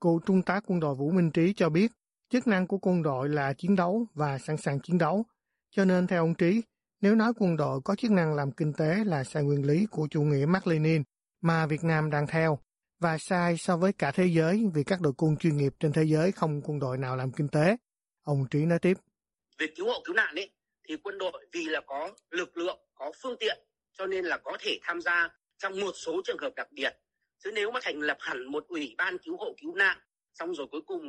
Cựu 0.00 0.20
Trung 0.26 0.42
tá 0.42 0.60
quân 0.66 0.80
đội 0.80 0.94
Vũ 0.94 1.10
Minh 1.10 1.30
Trí 1.30 1.52
cho 1.56 1.68
biết 1.68 1.90
Chức 2.30 2.46
năng 2.46 2.66
của 2.66 2.78
quân 2.78 3.02
đội 3.02 3.28
là 3.28 3.52
chiến 3.52 3.76
đấu 3.76 4.06
và 4.14 4.38
sẵn 4.38 4.56
sàng 4.56 4.80
chiến 4.80 4.98
đấu. 4.98 5.24
Cho 5.70 5.84
nên 5.84 6.06
theo 6.06 6.22
ông 6.22 6.34
Trí, 6.34 6.62
nếu 7.00 7.14
nói 7.14 7.32
quân 7.38 7.56
đội 7.56 7.80
có 7.84 7.94
chức 7.94 8.10
năng 8.10 8.34
làm 8.34 8.52
kinh 8.52 8.72
tế 8.72 9.04
là 9.04 9.24
sai 9.24 9.42
nguyên 9.42 9.66
lý 9.66 9.86
của 9.90 10.08
chủ 10.10 10.22
nghĩa 10.22 10.46
Mark 10.46 10.66
Lenin 10.66 11.02
mà 11.40 11.66
Việt 11.66 11.84
Nam 11.84 12.10
đang 12.10 12.26
theo, 12.26 12.58
và 13.00 13.18
sai 13.18 13.56
so 13.58 13.76
với 13.76 13.92
cả 13.92 14.10
thế 14.10 14.26
giới 14.26 14.64
vì 14.74 14.84
các 14.84 15.00
đội 15.00 15.12
quân 15.16 15.36
chuyên 15.36 15.56
nghiệp 15.56 15.72
trên 15.80 15.92
thế 15.92 16.04
giới 16.04 16.32
không 16.32 16.60
quân 16.64 16.78
đội 16.78 16.98
nào 16.98 17.16
làm 17.16 17.32
kinh 17.32 17.48
tế. 17.48 17.76
Ông 18.22 18.46
Trí 18.50 18.58
nói 18.58 18.78
tiếp. 18.78 18.94
Việc 19.58 19.70
cứu 19.76 19.86
hộ 19.86 20.02
cứu 20.04 20.14
nạn 20.14 20.34
ấy, 20.34 20.50
thì 20.88 20.96
quân 20.96 21.18
đội 21.18 21.46
vì 21.52 21.64
là 21.64 21.80
có 21.86 22.12
lực 22.30 22.56
lượng, 22.56 22.78
có 22.94 23.12
phương 23.22 23.36
tiện 23.40 23.58
cho 23.98 24.06
nên 24.06 24.24
là 24.24 24.38
có 24.38 24.56
thể 24.60 24.78
tham 24.82 25.00
gia 25.00 25.28
trong 25.58 25.80
một 25.80 25.92
số 25.94 26.20
trường 26.24 26.38
hợp 26.38 26.52
đặc 26.56 26.68
biệt. 26.72 26.92
Chứ 27.44 27.50
nếu 27.54 27.70
mà 27.70 27.80
thành 27.82 28.00
lập 28.00 28.16
hẳn 28.20 28.52
một 28.52 28.64
ủy 28.68 28.94
ban 28.98 29.18
cứu 29.18 29.36
hộ 29.36 29.54
cứu 29.62 29.74
nạn 29.74 29.98
xong 30.32 30.54
rồi 30.54 30.66
cuối 30.70 30.80
cùng 30.86 31.02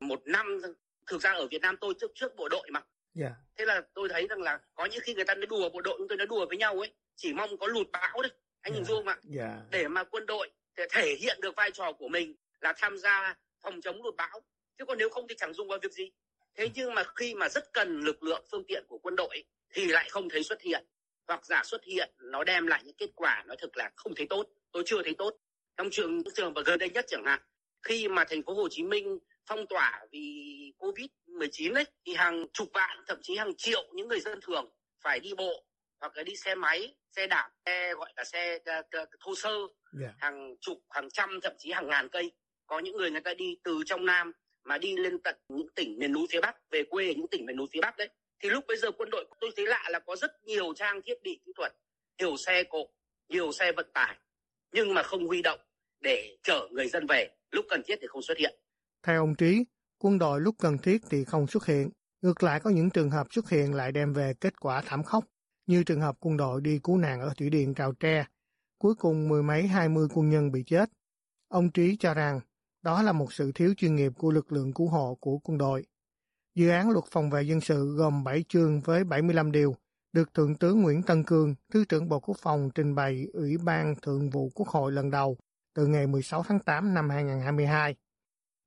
một 0.00 0.22
năm 0.26 0.60
thực 1.06 1.20
ra 1.20 1.32
ở 1.32 1.46
Việt 1.50 1.62
Nam 1.62 1.76
tôi 1.80 1.94
trước 2.00 2.10
trước 2.14 2.36
bộ 2.36 2.48
đội 2.48 2.68
mà 2.72 2.80
yeah. 2.80 2.86
Dạ. 3.14 3.36
thế 3.58 3.64
là 3.64 3.82
tôi 3.94 4.08
thấy 4.08 4.26
rằng 4.26 4.42
là 4.42 4.60
có 4.74 4.84
những 4.84 5.00
khi 5.02 5.14
người 5.14 5.24
ta 5.24 5.34
nói 5.34 5.46
đùa 5.46 5.68
bộ 5.68 5.80
đội 5.80 5.94
chúng 5.98 6.08
tôi 6.08 6.18
nói 6.18 6.26
đùa 6.26 6.46
với 6.46 6.56
nhau 6.56 6.78
ấy 6.78 6.94
chỉ 7.16 7.32
mong 7.32 7.58
có 7.58 7.66
lụt 7.66 7.86
bão 7.92 8.22
đấy 8.22 8.32
anh 8.64 8.72
yeah. 8.72 8.74
hình 8.74 8.84
dạ. 8.84 8.88
dung 8.88 9.06
ạ 9.06 9.16
yeah. 9.36 9.58
để 9.70 9.88
mà 9.88 10.04
quân 10.04 10.26
đội 10.26 10.50
thể, 10.90 11.14
hiện 11.20 11.40
được 11.40 11.56
vai 11.56 11.70
trò 11.70 11.92
của 11.92 12.08
mình 12.08 12.34
là 12.60 12.72
tham 12.76 12.98
gia 12.98 13.34
phòng 13.62 13.80
chống 13.80 14.02
lụt 14.02 14.16
bão 14.16 14.40
chứ 14.78 14.84
còn 14.84 14.98
nếu 14.98 15.08
không 15.08 15.28
thì 15.28 15.34
chẳng 15.38 15.54
dùng 15.54 15.68
vào 15.68 15.78
việc 15.82 15.92
gì 15.92 16.10
thế 16.54 16.68
nhưng 16.74 16.94
mà 16.94 17.02
khi 17.16 17.34
mà 17.34 17.48
rất 17.48 17.72
cần 17.72 18.00
lực 18.00 18.22
lượng 18.22 18.44
phương 18.50 18.64
tiện 18.68 18.84
của 18.88 18.98
quân 18.98 19.16
đội 19.16 19.44
thì 19.70 19.86
lại 19.86 20.08
không 20.10 20.28
thấy 20.28 20.42
xuất 20.42 20.62
hiện 20.62 20.84
hoặc 21.26 21.46
giả 21.46 21.62
xuất 21.64 21.84
hiện 21.84 22.10
nó 22.18 22.44
đem 22.44 22.66
lại 22.66 22.82
những 22.84 22.96
kết 22.98 23.10
quả 23.14 23.44
nó 23.46 23.54
thực 23.58 23.76
là 23.76 23.90
không 23.96 24.14
thấy 24.14 24.26
tốt 24.30 24.46
tôi 24.72 24.82
chưa 24.86 25.02
thấy 25.02 25.14
tốt 25.18 25.36
trong 25.76 25.88
trường 25.90 26.22
trường 26.34 26.54
và 26.54 26.62
gần 26.66 26.78
đây 26.78 26.90
nhất 26.90 27.04
chẳng 27.08 27.24
hạn 27.24 27.40
khi 27.82 28.08
mà 28.08 28.24
thành 28.24 28.42
phố 28.42 28.54
Hồ 28.54 28.68
Chí 28.70 28.82
Minh 28.82 29.18
phong 29.46 29.66
tỏa 29.66 30.06
vì 30.10 30.72
Covid-19 30.78 31.74
ấy 31.74 31.84
thì 32.06 32.14
hàng 32.14 32.46
chục 32.52 32.68
vạn 32.74 33.04
thậm 33.06 33.18
chí 33.22 33.36
hàng 33.36 33.52
triệu 33.56 33.84
những 33.92 34.08
người 34.08 34.20
dân 34.20 34.40
thường 34.42 34.70
phải 35.00 35.20
đi 35.20 35.34
bộ 35.36 35.64
hoặc 36.00 36.16
là 36.16 36.22
đi 36.22 36.36
xe 36.36 36.54
máy, 36.54 36.94
xe 37.16 37.26
đạp, 37.26 37.50
xe 37.66 37.94
gọi 37.94 38.12
là 38.16 38.24
xe 38.24 38.58
uh, 39.02 39.08
thô 39.20 39.34
sơ, 39.34 39.50
yeah. 39.50 39.68
Dạ. 39.92 40.14
hàng 40.18 40.56
chục, 40.60 40.78
hàng 40.90 41.08
trăm 41.10 41.30
thậm 41.42 41.52
chí 41.58 41.72
hàng 41.72 41.88
ngàn 41.88 42.08
cây. 42.08 42.32
Có 42.66 42.78
những 42.78 42.96
người 42.96 43.10
người 43.10 43.20
ta 43.20 43.34
đi 43.34 43.56
từ 43.64 43.82
trong 43.86 44.06
Nam 44.06 44.32
mà 44.64 44.78
đi 44.78 44.96
lên 44.96 45.18
tận 45.18 45.36
những 45.48 45.68
tỉnh 45.74 45.98
miền 45.98 46.12
núi 46.12 46.26
phía 46.30 46.40
Bắc, 46.40 46.56
về 46.70 46.82
quê 46.90 47.06
ở 47.06 47.12
những 47.16 47.28
tỉnh 47.30 47.46
miền 47.46 47.56
núi 47.56 47.66
phía 47.72 47.80
Bắc 47.80 47.96
đấy. 47.96 48.08
Thì 48.42 48.50
lúc 48.50 48.64
bây 48.68 48.76
giờ 48.76 48.90
quân 48.90 49.10
đội 49.10 49.24
tôi 49.40 49.50
thấy 49.56 49.66
lạ 49.66 49.88
là 49.90 49.98
có 49.98 50.16
rất 50.16 50.44
nhiều 50.44 50.74
trang 50.74 51.00
thiết 51.04 51.22
bị 51.22 51.40
kỹ 51.46 51.52
thuật, 51.56 51.72
nhiều 52.18 52.36
xe 52.36 52.62
cộ, 52.62 52.88
nhiều 53.28 53.52
xe 53.52 53.72
vận 53.72 53.86
tải 53.94 54.16
nhưng 54.74 54.94
mà 54.94 55.02
không 55.02 55.26
huy 55.26 55.42
động 55.42 55.60
để 56.00 56.36
chở 56.42 56.68
người 56.72 56.88
dân 56.88 57.06
về 57.06 57.28
lúc 57.50 57.64
cần 57.68 57.82
thiết 57.86 57.98
thì 58.00 58.06
không 58.06 58.22
xuất 58.22 58.38
hiện. 58.38 58.54
Theo 59.06 59.20
ông 59.20 59.34
Trí, 59.34 59.64
quân 59.98 60.18
đội 60.18 60.40
lúc 60.40 60.54
cần 60.58 60.78
thiết 60.78 61.02
thì 61.10 61.24
không 61.24 61.46
xuất 61.46 61.66
hiện. 61.66 61.90
Ngược 62.22 62.42
lại 62.42 62.60
có 62.60 62.70
những 62.70 62.90
trường 62.90 63.10
hợp 63.10 63.26
xuất 63.30 63.50
hiện 63.50 63.74
lại 63.74 63.92
đem 63.92 64.12
về 64.12 64.32
kết 64.40 64.60
quả 64.60 64.82
thảm 64.86 65.02
khốc, 65.02 65.24
như 65.66 65.84
trường 65.84 66.00
hợp 66.00 66.16
quân 66.20 66.36
đội 66.36 66.60
đi 66.60 66.78
cứu 66.78 66.98
nạn 66.98 67.20
ở 67.20 67.34
thủy 67.36 67.50
điện 67.50 67.74
Trào 67.74 67.92
Tre. 67.92 68.24
Cuối 68.78 68.94
cùng 68.94 69.28
mười 69.28 69.42
mấy 69.42 69.66
hai 69.66 69.88
mươi 69.88 70.08
quân 70.14 70.30
nhân 70.30 70.52
bị 70.52 70.62
chết. 70.66 70.90
Ông 71.48 71.70
Trí 71.70 71.96
cho 71.96 72.14
rằng 72.14 72.40
đó 72.82 73.02
là 73.02 73.12
một 73.12 73.32
sự 73.32 73.52
thiếu 73.52 73.74
chuyên 73.76 73.96
nghiệp 73.96 74.12
của 74.18 74.30
lực 74.30 74.52
lượng 74.52 74.72
cứu 74.72 74.88
hộ 74.88 75.18
của 75.20 75.38
quân 75.38 75.58
đội. 75.58 75.86
Dự 76.54 76.68
án 76.68 76.90
luật 76.90 77.04
phòng 77.10 77.30
vệ 77.30 77.42
dân 77.42 77.60
sự 77.60 77.94
gồm 77.96 78.24
7 78.24 78.44
chương 78.48 78.80
với 78.80 79.04
75 79.04 79.52
điều, 79.52 79.74
được 80.12 80.34
Thượng 80.34 80.54
tướng 80.54 80.82
Nguyễn 80.82 81.02
Tân 81.02 81.24
Cương, 81.24 81.54
Thứ 81.72 81.84
trưởng 81.84 82.08
Bộ 82.08 82.20
Quốc 82.20 82.36
phòng 82.42 82.70
trình 82.74 82.94
bày 82.94 83.26
Ủy 83.32 83.58
ban 83.58 83.94
Thượng 84.02 84.30
vụ 84.30 84.50
Quốc 84.54 84.68
hội 84.68 84.92
lần 84.92 85.10
đầu 85.10 85.36
từ 85.74 85.86
ngày 85.86 86.06
16 86.06 86.42
tháng 86.42 86.58
8 86.58 86.94
năm 86.94 87.10
2022. 87.10 87.96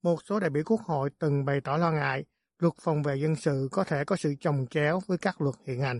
Một 0.02 0.18
số 0.24 0.40
đại 0.40 0.50
biểu 0.50 0.62
Quốc 0.66 0.80
hội 0.80 1.10
từng 1.18 1.44
bày 1.44 1.60
tỏ 1.60 1.76
lo 1.76 1.92
ngại 1.92 2.24
luật 2.58 2.74
phòng 2.80 3.02
vệ 3.02 3.16
dân 3.16 3.36
sự 3.36 3.68
có 3.72 3.84
thể 3.84 4.04
có 4.04 4.16
sự 4.16 4.34
chồng 4.40 4.66
chéo 4.70 5.00
với 5.06 5.18
các 5.18 5.40
luật 5.40 5.54
hiện 5.66 5.80
hành. 5.80 5.98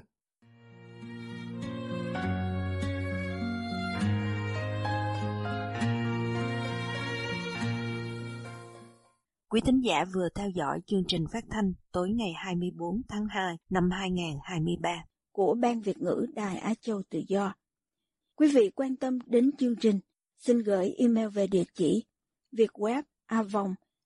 Quý 9.58 9.62
thính 9.66 9.80
giả 9.80 10.04
vừa 10.14 10.28
theo 10.34 10.50
dõi 10.50 10.80
chương 10.86 11.04
trình 11.08 11.24
phát 11.32 11.44
thanh 11.50 11.72
tối 11.92 12.10
ngày 12.10 12.32
24 12.36 13.02
tháng 13.08 13.26
2 13.26 13.56
năm 13.70 13.90
2023 13.90 15.04
của 15.32 15.54
Ban 15.54 15.80
Việt 15.80 15.98
ngữ 15.98 16.26
Đài 16.34 16.56
Á 16.56 16.74
Châu 16.80 17.02
Tự 17.10 17.22
Do. 17.28 17.54
Quý 18.34 18.48
vị 18.54 18.70
quan 18.74 18.96
tâm 18.96 19.18
đến 19.26 19.50
chương 19.58 19.76
trình, 19.76 20.00
xin 20.36 20.58
gửi 20.58 20.94
email 20.98 21.28
về 21.28 21.46
địa 21.46 21.64
chỉ 21.74 22.04
vietweb 22.52 23.02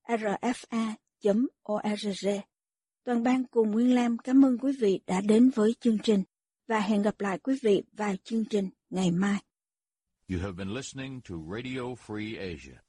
rfa.org. 0.02 0.70
Toàn 3.04 3.22
ban 3.22 3.44
cùng 3.44 3.70
Nguyên 3.70 3.94
Lam 3.94 4.18
cảm 4.18 4.44
ơn 4.44 4.58
quý 4.58 4.72
vị 4.80 5.00
đã 5.06 5.20
đến 5.20 5.50
với 5.54 5.74
chương 5.80 5.98
trình 6.02 6.22
và 6.68 6.80
hẹn 6.80 7.02
gặp 7.02 7.20
lại 7.20 7.38
quý 7.38 7.58
vị 7.62 7.82
vào 7.92 8.14
chương 8.24 8.44
trình 8.44 8.70
ngày 8.90 9.10
mai. 9.10 9.38
You 10.30 10.38
have 10.38 10.52
been 10.52 10.74
listening 10.74 11.20
to 11.28 11.34
Radio 11.54 11.80
Free 12.06 12.38
Asia. 12.52 12.81